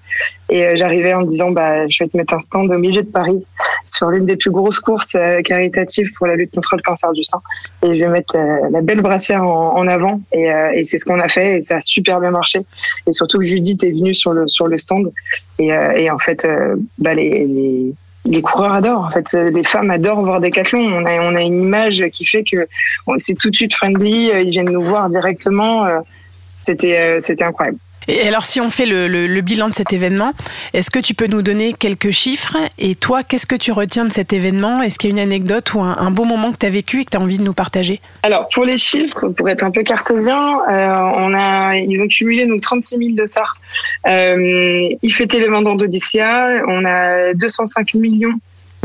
Et 0.49 0.65
euh, 0.65 0.75
j'arrivais 0.75 1.13
en 1.13 1.21
me 1.21 1.25
disant, 1.25 1.51
bah, 1.51 1.87
je 1.87 2.03
vais 2.03 2.09
te 2.09 2.15
mettre 2.15 2.33
un 2.33 2.39
stand 2.39 2.71
au 2.71 2.77
milieu 2.77 3.01
de 3.01 3.07
Paris 3.07 3.43
sur 3.85 4.09
l'une 4.09 4.25
des 4.25 4.37
plus 4.37 4.51
grosses 4.51 4.79
courses 4.79 5.15
euh, 5.15 5.41
caritatives 5.41 6.11
pour 6.13 6.27
la 6.27 6.35
lutte 6.35 6.51
contre 6.53 6.75
le 6.77 6.81
cancer 6.81 7.11
du 7.11 7.23
sein. 7.23 7.41
Et 7.83 7.95
je 7.95 8.03
vais 8.05 8.09
mettre 8.09 8.37
la 8.37 8.81
belle 8.81 9.01
brassière 9.01 9.43
en, 9.43 9.87
avant. 9.87 10.21
Et, 10.31 10.83
c'est 10.83 10.97
ce 10.97 11.05
qu'on 11.05 11.19
a 11.19 11.27
fait 11.27 11.57
et 11.57 11.61
ça 11.61 11.75
a 11.75 11.79
super 11.79 12.21
bien 12.21 12.31
marché. 12.31 12.61
Et 13.07 13.11
surtout 13.11 13.39
que 13.39 13.45
Judith 13.45 13.83
est 13.83 13.91
venue 13.91 14.13
sur 14.13 14.31
le, 14.31 14.47
sur 14.47 14.67
le 14.67 14.77
stand. 14.77 15.11
Et, 15.59 16.09
en 16.09 16.19
fait, 16.19 16.47
bah, 16.97 17.13
les, 17.13 17.93
les, 18.25 18.41
coureurs 18.41 18.73
adorent. 18.73 19.05
En 19.05 19.09
fait, 19.09 19.33
les 19.33 19.63
femmes 19.63 19.91
adorent 19.91 20.23
voir 20.23 20.39
Decathlon. 20.39 20.79
On 20.79 21.05
a, 21.05 21.19
on 21.19 21.35
a 21.35 21.41
une 21.41 21.61
image 21.61 22.03
qui 22.11 22.25
fait 22.25 22.43
que 22.43 22.67
c'est 23.17 23.37
tout 23.37 23.49
de 23.49 23.55
suite 23.55 23.73
friendly. 23.73 24.31
Ils 24.41 24.49
viennent 24.49 24.71
nous 24.71 24.81
voir 24.81 25.09
directement. 25.09 25.85
C'était, 26.63 26.97
euh, 26.97 27.17
c'était 27.19 27.43
incroyable. 27.43 27.77
Et 28.09 28.27
alors, 28.27 28.43
si 28.43 28.59
on 28.59 28.69
fait 28.69 28.85
le, 28.85 29.07
le- 29.07 29.27
le 29.27 29.39
bilan 29.41 29.69
de 29.69 29.73
cet 29.73 29.93
événement, 29.93 30.33
est-ce 30.73 30.91
que 30.91 30.99
tu 30.99 31.13
peux 31.13 31.27
nous 31.27 31.41
donner 31.41 31.71
quelques 31.71 32.11
chiffres? 32.11 32.57
Et 32.77 32.95
toi, 32.95 33.23
qu'est-ce 33.23 33.45
que 33.47 33.55
tu 33.55 33.71
retiens 33.71 34.03
de 34.03 34.11
cet 34.11 34.33
événement? 34.33 34.81
Est-ce 34.81 34.99
qu'il 34.99 35.09
y 35.11 35.13
a 35.13 35.15
une 35.15 35.21
anecdote 35.25 35.73
ou 35.73 35.79
un, 35.79 35.95
un 35.97 36.11
beau 36.11 36.25
moment 36.25 36.51
que 36.51 36.57
tu 36.57 36.65
as 36.65 36.69
vécu 36.69 36.99
et 36.99 37.05
que 37.05 37.11
tu 37.11 37.17
as 37.17 37.21
envie 37.21 37.37
de 37.37 37.43
nous 37.43 37.53
partager? 37.53 38.01
Alors 38.23 38.49
pour 38.53 38.65
les 38.65 38.77
chiffres, 38.77 39.29
pour 39.29 39.47
être 39.47 39.63
un 39.63 39.71
peu 39.71 39.83
cartésien, 39.83 40.35
euh, 40.69 40.89
on 41.15 41.33
a, 41.33 41.77
ils 41.77 42.01
ont 42.01 42.07
cumulé 42.09 42.45
donc 42.45 42.59
36 42.59 42.97
000 42.97 43.11
de 43.15 43.25
SAR. 43.25 43.55
Euh, 44.07 44.89
ils 45.01 45.13
fêtaient 45.13 45.39
les 45.39 45.47
vendeurs 45.47 45.75
d'Odyssea. 45.77 46.45
On 46.67 46.83
a 46.85 47.33
205 47.35 47.93
millions 47.93 48.33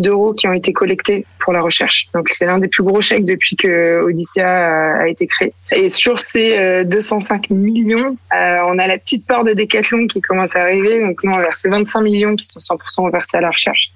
d'euros 0.01 0.33
qui 0.33 0.47
ont 0.47 0.53
été 0.53 0.73
collectés 0.73 1.27
pour 1.39 1.53
la 1.53 1.61
recherche. 1.61 2.09
Donc 2.15 2.29
c'est 2.31 2.47
l'un 2.47 2.59
des 2.59 2.69
plus 2.69 2.83
gros 2.83 3.01
chèques 3.01 3.25
depuis 3.25 3.57
que 3.57 4.03
Odyssea 4.03 5.01
a, 5.01 5.09
été 5.09 5.27
créé. 5.27 5.53
Et 5.73 5.89
sur 5.89 6.21
ces 6.21 6.59
euh, 6.59 6.85
205 6.85 7.51
millions, 7.51 8.17
euh, 8.35 8.57
on 8.67 8.79
a 8.79 8.87
la 8.87 8.99
petite 8.99 9.27
part 9.27 9.45
de 9.45 9.53
Decathlon 9.53 10.07
qui 10.07 10.21
commence 10.21 10.57
à 10.57 10.63
arriver. 10.63 11.01
Donc 11.01 11.23
nous 11.25 11.33
on 11.33 11.39
a 11.39 11.43
versé 11.43 11.69
25 11.69 12.01
millions 12.03 12.37
qui 12.37 12.45
sont 12.45 12.61
100% 12.61 13.11
versés 13.13 13.37
à 13.37 13.41
la 13.41 13.51
recherche. 13.51 13.91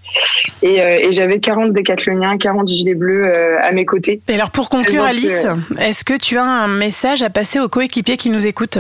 Et, 0.63 0.81
euh, 0.81 1.09
et 1.09 1.13
j'avais 1.13 1.41
40 1.41 1.73
décathloniens, 1.73 2.39
40 2.39 2.69
gilets 2.69 2.95
bleus 2.95 3.25
euh, 3.25 3.59
à 3.61 3.73
mes 3.73 3.85
côtés. 3.85 4.21
Et 4.29 4.35
alors, 4.35 4.51
pour 4.51 4.69
conclure, 4.69 5.05
Alice, 5.05 5.47
est-ce 5.79 6.05
que 6.05 6.17
tu 6.17 6.39
as 6.39 6.45
un 6.45 6.69
message 6.69 7.23
à 7.23 7.31
passer 7.31 7.61
aux 7.61 7.69
coéquipiers 7.69 8.17
qui 8.17 8.31
nous 8.31 8.47
écoutent? 8.47 8.79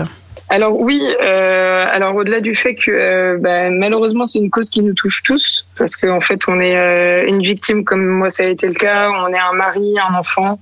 Alors 0.54 0.78
oui, 0.78 1.00
euh, 1.22 1.86
alors 1.88 2.14
au-delà 2.14 2.40
du 2.40 2.54
fait 2.54 2.74
que 2.74 2.90
euh, 2.90 3.38
bah, 3.40 3.70
malheureusement 3.70 4.26
c'est 4.26 4.38
une 4.38 4.50
cause 4.50 4.68
qui 4.68 4.82
nous 4.82 4.92
touche 4.92 5.22
tous, 5.22 5.62
parce 5.78 5.96
qu'en 5.96 6.20
fait 6.20 6.40
on 6.46 6.60
est 6.60 6.76
euh, 6.76 7.26
une 7.26 7.40
victime 7.40 7.84
comme 7.84 8.04
moi 8.04 8.28
ça 8.28 8.42
a 8.42 8.48
été 8.48 8.66
le 8.66 8.74
cas, 8.74 9.08
on 9.24 9.32
est 9.32 9.38
un 9.38 9.54
mari, 9.54 9.94
un 9.98 10.14
enfant, 10.14 10.60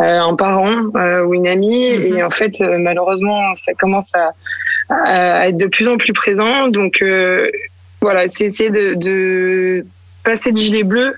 euh, 0.00 0.20
un 0.20 0.34
parent 0.34 0.74
euh, 0.96 1.22
ou 1.26 1.34
une 1.34 1.46
amie, 1.46 1.84
et 1.84 2.22
en 2.22 2.30
fait 2.30 2.62
euh, 2.62 2.78
malheureusement 2.78 3.54
ça 3.56 3.74
commence 3.74 4.14
à, 4.14 4.32
à 4.88 5.48
être 5.48 5.58
de 5.58 5.66
plus 5.66 5.86
en 5.86 5.98
plus 5.98 6.14
présent. 6.14 6.68
Donc 6.68 7.02
euh, 7.02 7.50
voilà, 8.00 8.28
c'est 8.28 8.44
essayer 8.46 8.70
de, 8.70 8.94
de 8.94 9.84
passer 10.24 10.50
le 10.50 10.56
gilet 10.56 10.82
bleu 10.82 11.14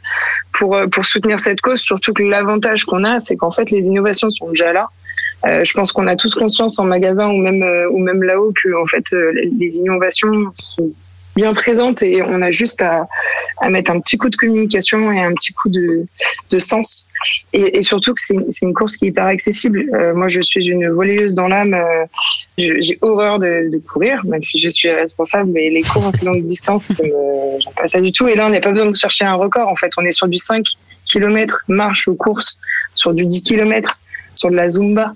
pour 0.53 0.77
pour 0.91 1.07
soutenir 1.07 1.39
cette 1.39 1.61
cause. 1.61 1.81
Surtout 1.81 2.13
que 2.15 2.25
l'avantage 2.25 2.85
qu'on 2.85 3.05
a, 3.05 3.21
c'est 3.21 3.37
qu'en 3.37 3.53
fait 3.53 3.71
les 3.71 3.87
innovations 3.87 4.29
sont 4.29 4.49
déjà 4.49 4.73
là. 4.73 4.89
Euh, 5.47 5.63
je 5.65 5.73
pense 5.73 5.93
qu'on 5.93 6.07
a 6.09 6.17
tous 6.17 6.35
conscience 6.35 6.79
en 6.79 6.85
magasin 6.85 7.29
ou 7.29 7.37
même 7.37 7.63
euh, 7.63 7.89
ou 7.91 7.99
même 7.99 8.23
là-haut 8.25 8.53
que 8.61 8.75
en 8.83 8.87
fait 8.87 9.05
euh, 9.13 9.31
les- 9.59 9.77
innovations 9.77 10.51
sont 10.59 10.91
bien 11.37 11.55
présentes 11.55 12.03
et 12.03 12.21
on 12.23 12.43
a 12.43 12.51
juste 12.51 12.83
à, 12.83 13.07
à 13.61 13.71
mettre 13.71 13.93
un 13.93 14.01
petit 14.01 14.19
coup 14.19 14.29
de 14.29 14.35
communication 14.35 15.13
et 15.13 15.21
un 15.21 15.33
petit 15.35 15.53
coup 15.53 15.69
de, 15.69 16.05
de 16.51 16.59
sens 16.59 17.09
et, 17.53 17.83
surtout 17.83 18.15
que 18.15 18.21
c'est 18.21 18.63
une, 18.63 18.75
course 18.75 18.97
qui 18.97 19.05
est 19.07 19.09
hyper 19.09 19.27
accessible. 19.27 19.85
Euh, 19.95 20.15
moi, 20.15 20.29
je 20.29 20.41
suis 20.41 20.67
une 20.69 20.89
volleyeuse 20.89 21.35
dans 21.35 21.49
l'âme. 21.49 21.75
euh, 21.75 22.05
J'ai 22.57 22.99
horreur 23.03 23.39
de, 23.39 23.71
courir, 23.91 24.25
même 24.25 24.43
si 24.43 24.59
je 24.59 24.69
suis 24.69 24.91
responsable, 24.91 25.51
mais 25.53 25.71
les 25.71 25.83
cours 25.83 26.07
en 26.07 26.13
plus 26.13 26.27
longue 26.27 26.45
distance, 26.47 26.85
ça 26.87 27.03
me- 27.03 27.61
j'aime 27.61 27.73
pas 27.75 27.89
ça 27.89 28.01
du 28.01 28.13
tout. 28.13 28.29
Et 28.29 28.35
là, 28.35 28.47
on 28.47 28.51
n'a 28.51 28.61
pas 28.61 28.71
besoin 28.73 28.91
de 28.91 28.95
chercher 28.97 29.25
un 29.25 29.35
record. 29.35 29.69
En 29.69 29.77
fait, 29.77 29.91
on 29.99 30.05
est 30.05 30.13
sur 30.13 30.29
du 30.29 30.39
5 30.39 30.65
km 31.07 31.63
marche 31.69 32.07
ou 32.09 32.15
course, 32.15 32.59
sur 32.95 33.13
du 33.15 33.27
10 33.27 33.43
km, 33.43 33.99
sur 34.35 34.51
de 34.51 34.57
la 34.57 34.69
zumba. 34.69 35.15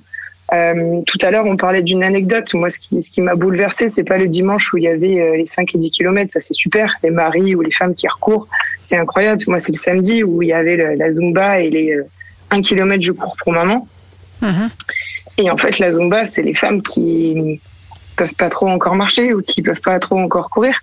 Euh, 0.52 1.00
tout 1.06 1.18
à 1.22 1.30
l'heure, 1.30 1.46
on 1.46 1.56
parlait 1.56 1.82
d'une 1.82 2.04
anecdote. 2.04 2.52
Moi, 2.54 2.68
ce 2.68 2.78
qui, 2.78 3.00
ce 3.00 3.10
qui 3.10 3.22
m'a 3.22 3.34
bouleversé, 3.34 3.88
c'est 3.88 4.04
pas 4.04 4.18
le 4.18 4.28
dimanche 4.28 4.72
où 4.72 4.76
il 4.78 4.84
y 4.84 4.88
avait 4.88 5.20
euh, 5.20 5.36
les 5.36 5.46
5 5.46 5.74
et 5.74 5.78
10 5.78 5.90
km, 5.90 6.30
ça 6.30 6.40
c'est 6.40 6.52
super, 6.54 6.94
les 7.02 7.10
maris 7.10 7.54
ou 7.54 7.62
les 7.62 7.70
femmes 7.70 7.94
qui 7.94 8.06
recourent, 8.08 8.48
c'est 8.82 8.96
incroyable. 8.98 9.42
Moi, 9.46 9.58
c'est 9.58 9.72
le 9.72 9.78
samedi 9.78 10.22
où 10.22 10.42
il 10.42 10.48
y 10.48 10.52
avait 10.52 10.76
le- 10.76 10.94
la 10.94 11.10
zumba 11.10 11.60
et 11.60 11.70
les 11.70 11.92
euh, 11.94 12.04
1 12.50 12.60
km 12.60 13.02
je 13.02 13.12
cours 13.12 13.36
pour 13.42 13.52
maman. 13.52 13.88
Et 15.38 15.50
en 15.50 15.56
fait, 15.56 15.78
la 15.78 15.92
zumba, 15.92 16.24
c'est 16.26 16.42
les 16.42 16.52
femmes 16.54 16.82
qui 16.82 17.60
peuvent 18.16 18.34
pas 18.34 18.50
trop 18.50 18.68
encore 18.68 18.94
marcher 18.94 19.32
ou 19.32 19.40
qui 19.40 19.62
peuvent 19.62 19.80
pas 19.80 19.98
trop 19.98 20.18
encore 20.18 20.50
courir. 20.50 20.78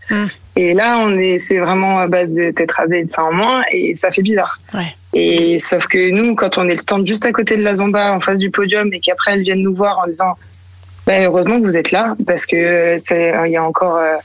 Et 0.55 0.73
là, 0.73 0.97
on 0.99 1.15
est, 1.17 1.37
c'est 1.39 1.59
vraiment 1.59 1.99
à 1.99 2.07
base 2.07 2.33
de 2.33 2.49
tête 2.51 2.71
rasée 2.71 2.99
et 2.99 3.03
de 3.03 3.09
ça 3.09 3.23
en 3.23 3.31
moins, 3.31 3.61
et 3.71 3.93
ça 3.95 4.09
fait 4.11 4.23
bizarre. 4.23 4.57
Ouais. 4.73 4.95
Et 5.13 5.57
sauf 5.59 5.87
que 5.87 6.11
nous, 6.11 6.35
quand 6.35 6.57
on 6.57 6.67
est 6.67 6.71
le 6.73 6.77
stand 6.77 7.07
juste 7.07 7.25
à 7.25 7.31
côté 7.31 7.57
de 7.57 7.63
la 7.63 7.75
Zumba, 7.75 8.13
en 8.13 8.19
face 8.19 8.37
du 8.39 8.51
podium, 8.51 8.93
et 8.93 8.99
qu'après 8.99 9.33
elles 9.33 9.41
viennent 9.41 9.63
nous 9.63 9.73
voir 9.73 9.99
en 9.99 10.05
disant, 10.07 10.33
bah, 11.07 11.19
heureusement 11.23 11.59
que 11.59 11.65
vous 11.65 11.77
êtes 11.77 11.91
là, 11.91 12.15
parce 12.27 12.45
que 12.45 12.95
c'est, 12.99 13.33
il 13.45 13.51
y 13.51 13.57
a 13.57 13.63
encore 13.63 13.97
euh, 13.97 14.15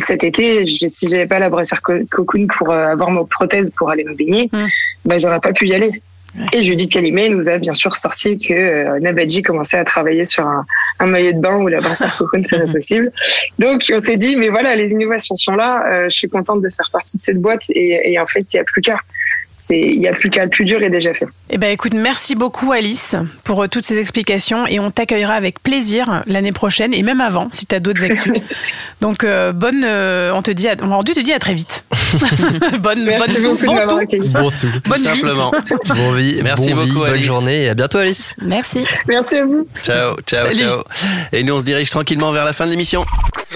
cet 0.00 0.22
été, 0.22 0.64
si 0.64 1.08
j'avais 1.08 1.26
pas 1.26 1.40
la 1.40 1.48
brassière 1.50 1.82
co- 1.82 2.04
cocoon 2.10 2.46
pour 2.56 2.70
euh, 2.70 2.86
avoir 2.86 3.10
ma 3.10 3.24
prothèse 3.24 3.70
pour 3.76 3.90
aller 3.90 4.04
me 4.04 4.14
baigner, 4.14 4.48
bah, 5.04 5.18
j'aurais 5.18 5.40
pas 5.40 5.52
pu 5.52 5.66
y 5.66 5.74
aller. 5.74 6.00
Et 6.52 6.62
Judith 6.62 6.92
Calimé 6.92 7.30
nous 7.30 7.48
a 7.48 7.58
bien 7.58 7.74
sûr 7.74 7.96
sorti 7.96 8.38
que 8.38 8.52
euh, 8.52 9.00
Nabadji 9.00 9.42
commençait 9.42 9.78
à 9.78 9.82
travailler 9.82 10.22
sur 10.22 10.46
un, 10.46 10.64
un 11.00 11.06
maillot 11.06 11.32
de 11.32 11.40
bain 11.40 11.56
où 11.56 11.66
la 11.66 11.80
brassière 11.80 12.16
cocoon 12.16 12.44
serait 12.44 12.66
possible. 12.72 13.10
Donc 13.58 13.82
on 13.92 13.98
s'est 14.00 14.18
dit, 14.18 14.36
mais 14.36 14.50
voilà, 14.50 14.76
les 14.76 14.92
innovations 14.92 15.34
sont 15.34 15.56
là. 15.56 15.82
euh, 15.90 16.04
je 16.04 16.14
suis 16.16 16.28
contente 16.28 16.60
de 16.62 16.68
faire 16.68 16.90
partie 16.92 17.16
de 17.16 17.22
cette 17.22 17.40
boîte 17.40 17.62
et, 17.70 18.12
et 18.12 18.20
en 18.20 18.26
fait, 18.26 18.40
il 18.52 18.56
n'y 18.56 18.60
a 18.60 18.64
plus 18.64 18.82
qu'à. 18.82 19.00
C'est, 19.60 19.80
il 19.80 20.00
y 20.00 20.06
a 20.08 20.12
plus 20.12 20.30
qu'à. 20.30 20.44
Le 20.44 20.50
plus 20.50 20.64
dur 20.64 20.82
est 20.82 20.88
déjà 20.88 21.12
fait. 21.12 21.26
Eh 21.50 21.58
ben, 21.58 21.70
écoute, 21.70 21.92
merci 21.92 22.34
beaucoup 22.36 22.70
Alice 22.72 23.16
pour 23.44 23.64
euh, 23.64 23.66
toutes 23.68 23.84
ces 23.84 23.98
explications 23.98 24.66
et 24.68 24.78
on 24.78 24.90
t'accueillera 24.90 25.34
avec 25.34 25.60
plaisir 25.62 26.22
l'année 26.26 26.52
prochaine 26.52 26.94
et 26.94 27.02
même 27.02 27.20
avant 27.20 27.48
si 27.52 27.66
tu 27.66 27.74
as 27.74 27.80
d'autres 27.80 28.04
actus. 28.04 28.34
Donc 29.00 29.24
euh, 29.24 29.52
bonne, 29.52 29.82
euh, 29.84 30.32
on 30.32 30.42
te 30.42 30.50
dit, 30.52 30.68
à, 30.68 30.76
on 30.82 31.02
te 31.02 31.20
dit 31.20 31.32
à 31.32 31.38
très 31.40 31.54
vite. 31.54 31.84
bonne, 32.80 33.04
Merci 33.04 33.40
bonne 33.40 33.56
beaucoup 33.56 33.66
de 33.66 33.86
bon 33.88 34.06
tout. 34.06 34.28
Bon 34.28 34.50
tout. 34.50 34.80
Tout 34.84 34.96
simplement. 34.96 35.52
Bon 35.88 36.12
vie, 36.12 36.40
Merci 36.42 36.72
bon 36.72 36.82
vie, 36.82 36.88
beaucoup, 36.88 37.00
bonne 37.00 37.12
Alice. 37.14 37.26
journée 37.26 37.64
et 37.64 37.68
à 37.70 37.74
bientôt 37.74 37.98
Alice. 37.98 38.34
Merci. 38.40 38.86
Merci 39.08 39.36
à 39.38 39.44
vous. 39.44 39.66
Ciao, 39.82 40.16
ciao, 40.26 40.46
Salut. 40.46 40.58
ciao. 40.60 40.80
Et 41.32 41.42
nous, 41.42 41.54
on 41.54 41.60
se 41.60 41.64
dirige 41.64 41.90
tranquillement 41.90 42.30
vers 42.32 42.44
la 42.44 42.52
fin 42.52 42.64
de 42.66 42.70
l'émission. 42.70 43.04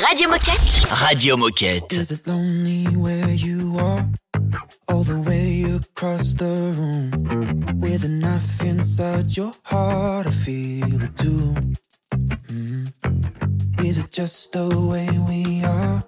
Radio 0.06 0.28
Moquette. 0.28 0.90
Radio 0.90 1.36
Moquette. 1.36 1.94
All 4.88 5.02
the 5.02 5.20
way 5.22 5.62
across 5.64 6.34
the 6.34 6.52
room. 6.76 7.10
With 7.80 8.04
a 8.04 8.08
knife 8.08 8.62
inside 8.62 9.36
your 9.36 9.52
heart, 9.64 10.26
I 10.26 10.30
feel 10.30 11.02
it 11.02 11.16
too. 11.16 11.54
Mm. 12.48 12.92
Is 13.84 13.98
it 13.98 14.10
just 14.10 14.52
the 14.52 14.68
way 14.90 15.08
we 15.28 15.64
are? 15.64 16.04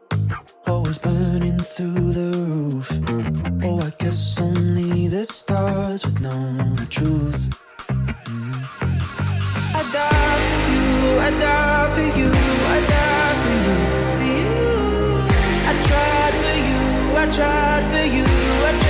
Always 0.67 0.99
burning 0.99 1.59
through 1.59 2.13
the 2.13 2.31
roof. 2.39 2.89
Oh, 3.65 3.81
I 3.81 3.91
guess 3.99 4.39
only 4.41 5.09
the 5.09 5.25
stars 5.25 6.05
would 6.05 6.21
know 6.21 6.75
the 6.77 6.87
truth. 6.87 7.51
Mm. 7.89 8.55
I 9.75 9.83
die 9.93 10.39
for 10.49 10.61
you, 10.73 11.19
I 11.27 11.31
die 11.41 11.89
for 11.95 12.19
you, 12.19 12.34
I 17.25 17.31
tried 17.31 17.85
for 17.91 18.07
you, 18.15 18.84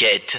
Radio 0.00 0.38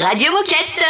Radio 0.00 0.32
Moquette. 0.32 0.84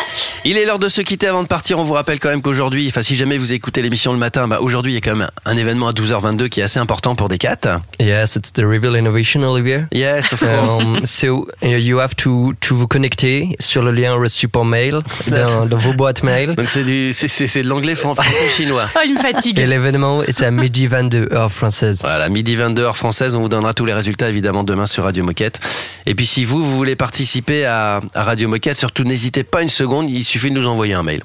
Il 0.47 0.57
est 0.57 0.65
l'heure 0.65 0.79
de 0.79 0.89
se 0.89 1.03
quitter 1.03 1.27
avant 1.27 1.43
de 1.43 1.47
partir. 1.49 1.79
On 1.79 1.85
vous 1.85 1.93
rappelle 1.93 2.19
quand 2.19 2.31
même 2.31 2.41
qu'aujourd'hui, 2.41 2.87
enfin 2.89 3.03
si 3.03 3.17
jamais 3.17 3.37
vous 3.37 3.53
écoutez 3.53 3.83
l'émission 3.83 4.13
le 4.13 4.19
matin, 4.19 4.49
bah 4.49 4.61
aujourd'hui 4.63 4.93
il 4.93 4.95
y 4.95 4.99
a 4.99 5.01
quand 5.03 5.15
même 5.17 5.29
un 5.45 5.57
événement 5.59 5.89
à 5.89 5.93
12h22 5.93 6.49
qui 6.49 6.61
est 6.61 6.63
assez 6.63 6.79
important 6.79 7.15
pour 7.15 7.29
Decat. 7.29 7.83
Yes, 8.01 8.37
it's 8.37 8.53
the 8.53 8.61
Reveal 8.63 8.97
Innovation, 8.97 9.43
Olivier. 9.43 9.83
Yes, 9.93 10.33
of 10.33 10.41
course. 10.41 10.83
Um, 10.83 11.05
so 11.05 11.47
uh, 11.63 11.67
you 11.79 11.99
have 12.01 12.15
to, 12.17 12.55
to 12.61 12.75
vous 12.77 12.87
connecter 12.89 13.57
sur 13.61 13.83
le 13.83 13.91
lien 13.91 14.15
reçu 14.15 14.49
par 14.49 14.65
mail 14.65 15.01
dans, 15.27 15.67
dans 15.67 15.77
vos 15.77 15.93
boîtes 15.93 16.23
mail. 16.23 16.55
Donc 16.55 16.71
c'est 16.71 16.85
du 16.85 17.13
c'est 17.13 17.29
c'est- 17.29 17.47
c'est 17.47 17.63
de 17.63 17.69
l'anglais 17.69 17.95
français 17.97 18.23
chinois. 18.57 18.89
Oh, 18.97 19.01
il 19.05 19.15
me 19.15 19.19
fatigue. 19.21 19.59
Et 19.59 19.67
l'événement 19.67 20.23
est 20.23 20.43
à 20.43 20.51
midi 20.51 20.87
22 20.87 21.29
heure 21.33 21.53
française. 21.53 21.99
Voilà, 22.01 22.31
midi 22.31 22.57
22 22.57 22.83
heure 22.83 22.97
française, 22.97 23.35
on 23.35 23.43
vous 23.43 23.49
donnera 23.51 23.75
tous 23.75 23.85
les 23.85 23.93
résultats 23.93 24.31
évidemment 24.31 24.65
demain 24.65 24.87
sur 24.87 25.05
Radio 25.05 25.25
Moquette. 25.25 25.61
Et 26.07 26.15
puis 26.15 26.25
si 26.27 26.45
vous, 26.47 26.63
vous 26.63 26.75
voulez 26.77 26.97
participer 26.97 27.67
à, 27.67 28.01
à 28.15 28.23
Radio 28.25 28.49
Moquette, 28.49 28.77
surtout 28.95 29.09
n'hésitez 29.09 29.43
pas 29.43 29.63
une 29.63 29.69
seconde, 29.69 30.09
il 30.09 30.25
suffit 30.25 30.51
de 30.51 30.55
nous 30.55 30.69
envoyer 30.69 30.95
un 30.95 31.03
mail. 31.03 31.23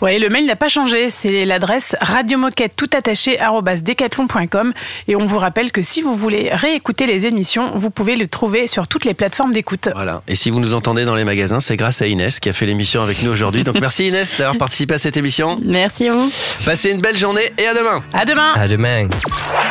Ouais, 0.00 0.20
le 0.20 0.28
mail 0.28 0.46
n'a 0.46 0.54
pas 0.54 0.68
changé, 0.68 1.10
c'est 1.10 1.44
l'adresse 1.44 1.96
radiomoquette 2.00 2.76
tout 2.76 2.88
attaché 2.96 3.38
et 5.08 5.16
on 5.16 5.26
vous 5.26 5.38
rappelle 5.38 5.72
que 5.72 5.82
si 5.82 6.00
vous 6.00 6.14
voulez 6.14 6.50
réécouter 6.52 7.06
les 7.06 7.26
émissions, 7.26 7.72
vous 7.74 7.90
pouvez 7.90 8.14
le 8.14 8.28
trouver 8.28 8.68
sur 8.68 8.86
toutes 8.86 9.04
les 9.04 9.14
plateformes 9.14 9.52
d'écoute. 9.52 9.88
Voilà. 9.94 10.22
Et 10.28 10.36
si 10.36 10.50
vous 10.50 10.60
nous 10.60 10.74
entendez 10.74 11.04
dans 11.04 11.16
les 11.16 11.24
magasins, 11.24 11.58
c'est 11.58 11.76
grâce 11.76 12.02
à 12.02 12.06
Inès 12.06 12.38
qui 12.38 12.50
a 12.50 12.52
fait 12.52 12.66
l'émission 12.66 13.02
avec 13.02 13.22
nous 13.22 13.32
aujourd'hui. 13.32 13.64
Donc 13.64 13.80
merci 13.80 14.06
Inès 14.06 14.36
d'avoir 14.38 14.56
participé 14.58 14.94
à 14.94 14.98
cette 14.98 15.16
émission. 15.16 15.58
Merci 15.64 16.08
à 16.08 16.14
vous. 16.14 16.30
Passez 16.64 16.92
une 16.92 17.00
belle 17.00 17.16
journée 17.16 17.52
et 17.58 17.66
à 17.66 17.74
demain. 17.74 18.04
À 18.12 18.24
demain. 18.24 18.52
À 18.54 18.68
demain. 18.68 19.08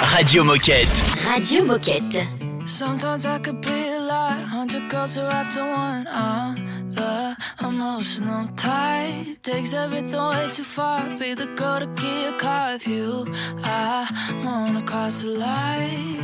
Radio 0.02 0.43
Moquette. 0.43 0.88
Radio 1.34 1.64
Moquette. 1.64 2.57
Sometimes 2.68 3.26
I 3.26 3.39
could 3.39 3.61
be 3.61 3.88
a 3.93 3.99
lot, 3.99 4.41
hundred 4.43 4.89
girls 4.89 5.18
are 5.18 5.28
wrapped 5.30 5.55
in 5.55 5.65
one. 5.65 6.05
I'm 6.05 6.91
the 6.91 7.38
emotional 7.61 8.45
type, 8.57 9.41
takes 9.41 9.72
everything 9.72 10.20
way 10.20 10.49
too 10.53 10.63
far. 10.63 11.18
Be 11.18 11.34
the 11.34 11.45
girl 11.55 11.80
to 11.80 11.88
get 11.88 12.34
a 12.34 12.38
car 12.38 12.74
with 12.74 12.86
you. 12.86 13.34
I 13.63 14.41
wanna 14.43 14.84
cross 14.84 15.22
the 15.22 15.30
line. 15.30 16.15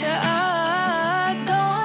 Yeah, 0.00 0.20
I 0.24 1.44
don't 1.44 1.81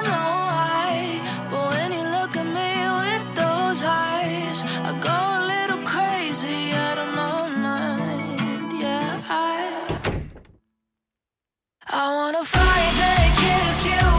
I 11.90 12.12
wanna 12.12 12.44
fight 12.44 12.98
and 13.00 13.36
kiss 13.38 13.86
you 13.86 14.17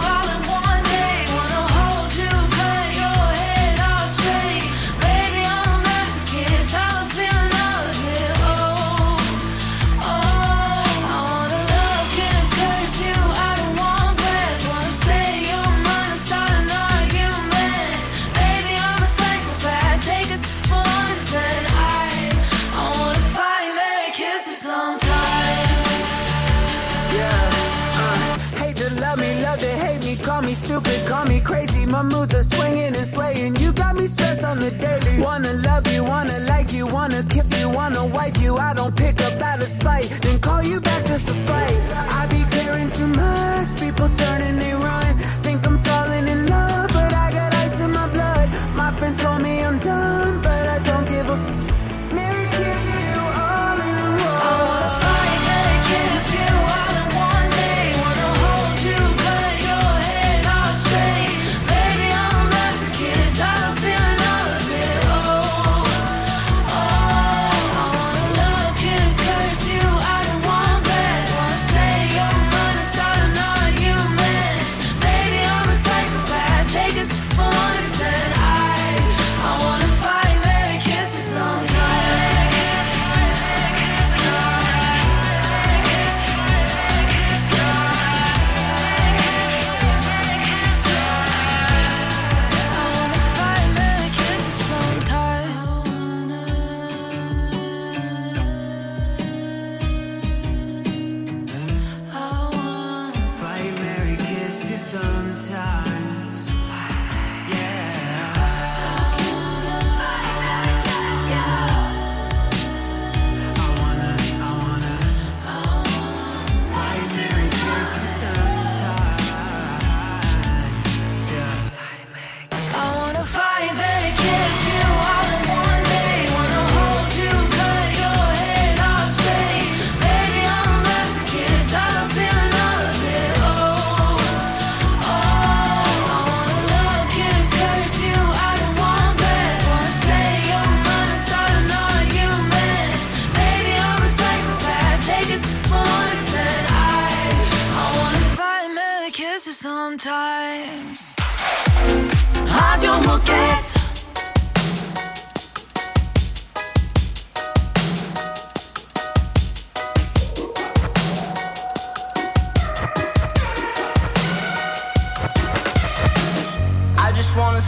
call 30.79 30.91
me 30.91 31.05
call 31.05 31.25
me 31.25 31.41
crazy. 31.41 31.85
My 31.85 32.01
moods 32.01 32.33
are 32.33 32.43
swinging 32.43 32.95
and 32.95 33.07
swaying. 33.07 33.55
You 33.57 33.73
got 33.73 33.95
me 33.95 34.07
stressed 34.07 34.43
on 34.43 34.59
the 34.59 34.71
daily. 34.71 35.21
Wanna 35.21 35.53
love 35.53 35.87
you, 35.93 36.03
wanna 36.03 36.39
like 36.39 36.71
you, 36.71 36.87
wanna 36.87 37.23
kiss 37.23 37.49
you, 37.59 37.69
wanna 37.69 38.05
wipe 38.05 38.37
you. 38.39 38.57
I 38.57 38.73
don't 38.73 38.95
pick 38.95 39.21
up 39.21 39.41
out 39.41 39.61
of 39.61 39.67
spite, 39.67 40.09
then 40.21 40.39
call 40.39 40.63
you 40.63 40.79
back 40.79 41.05
just 41.05 41.27
to 41.27 41.33
fight. 41.33 41.77
I 42.19 42.27
be 42.27 42.43
caring 42.55 42.89
too 42.91 43.07
much, 43.07 43.79
people 43.79 44.09
turning 44.09 44.57
they 44.59 44.73
run. 44.73 45.17
Think 45.43 45.67
I'm 45.67 45.83
falling 45.83 46.27
in 46.27 46.47
love, 46.47 46.89
but 46.93 47.13
I 47.13 47.31
got 47.31 47.53
ice 47.55 47.79
in 47.79 47.91
my 47.91 48.07
blood. 48.07 48.47
My 48.75 48.97
friends 48.97 49.21
told 49.21 49.41
me 49.41 49.63
I'm 49.63 49.79
done, 49.79 50.41
but 50.41 50.67
I 50.75 50.79
don't 50.79 51.05
give 51.05 51.29
a. 51.29 51.68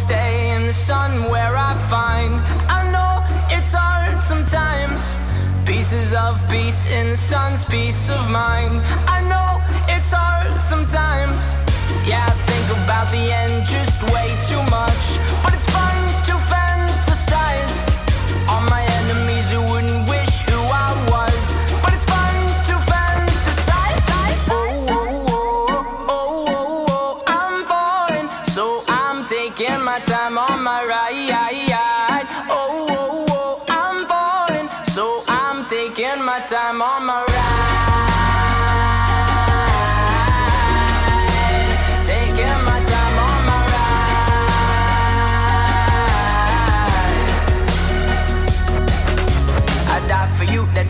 peace 0.02 0.20
in 0.60 0.68
the 0.68 0.74
sun 0.74 1.30
where 1.30 1.56
I'm 1.56 1.80
fine 1.90 2.34
I 2.70 2.92
know 2.92 3.24
it's 3.56 3.74
hard 3.74 4.26
sometimes 4.26 5.18
pieces 5.66 6.14
of 6.14 6.42
peace 6.50 6.88
in 6.88 7.10
the 7.10 7.18
sun's 7.18 7.66
peace 7.66 8.10
of 8.10 8.30
mind. 8.30 8.82
I 9.08 9.22
know 9.32 9.62
it's 9.88 10.12
hard 10.12 10.64
sometimes. 10.64 11.56
Yeah, 12.08 12.30
about 12.72 13.10
the 13.12 13.32
end 13.32 13.66
just 13.66 14.02
way 14.12 14.28
too 14.48 14.62
much. 14.70 15.18
But 15.44 15.54
it's 15.54 15.71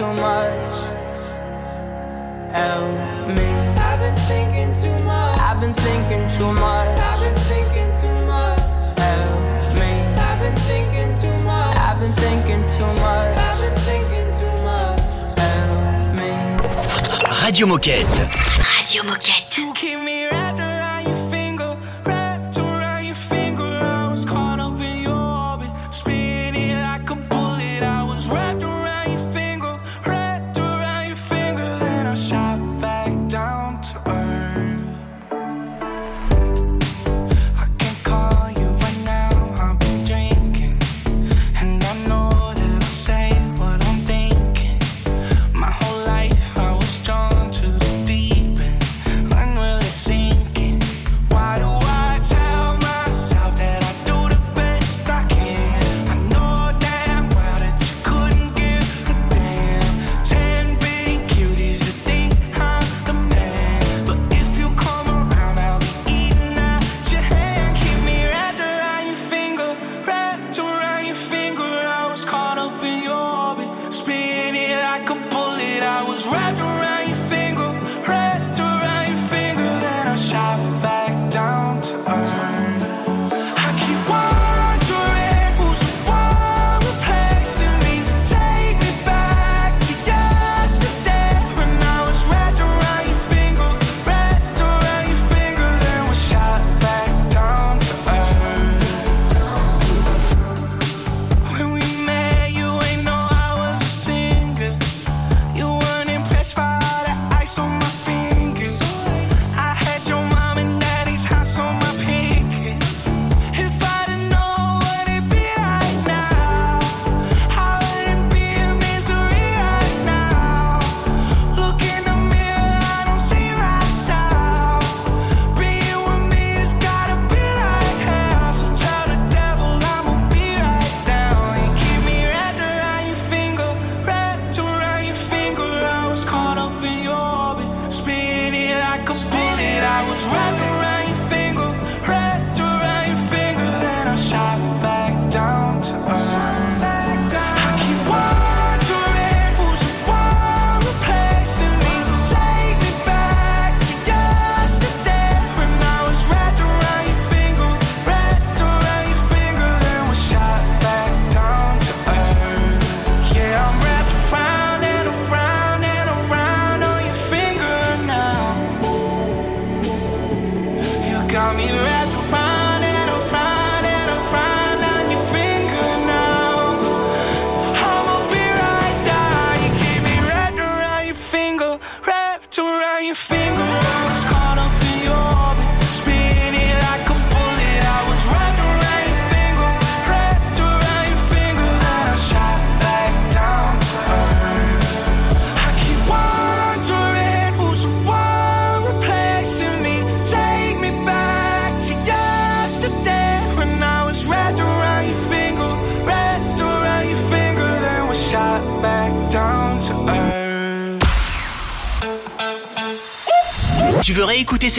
too 0.00 0.14
much. 0.14 0.74
Help 2.54 3.36
me. 3.36 3.50
I've 3.76 4.00
been 4.00 4.16
thinking 4.16 4.72
too 4.72 4.96
much. 5.04 5.38
I've 5.38 5.60
been 5.60 5.74
thinking 5.74 6.26
too 6.36 6.50
much. 6.54 6.98
I've 6.98 7.20
been 7.20 7.36
thinking 7.50 7.92
too 8.00 8.16
much. 8.24 8.60
Help 8.96 9.74
me. 9.78 9.92
I've 10.16 10.40
been 10.40 10.56
thinking 10.56 11.12
too 11.20 11.36
much. 11.44 11.76
I've 11.76 12.00
been 12.00 12.14
thinking 12.14 12.62
too 12.66 12.90
much. 13.04 13.36
I've 13.46 13.60
been 13.60 13.76
thinking 13.88 14.28
too 14.38 14.54
much. 14.64 15.00
Help 15.38 16.14
me. 16.16 16.30
Radio 17.44 17.66
Moquette. 17.66 18.20
Radio 18.78 19.02
Moquette. 19.02 19.58
You 19.58 19.74
keep 19.74 20.00
me 20.00 20.29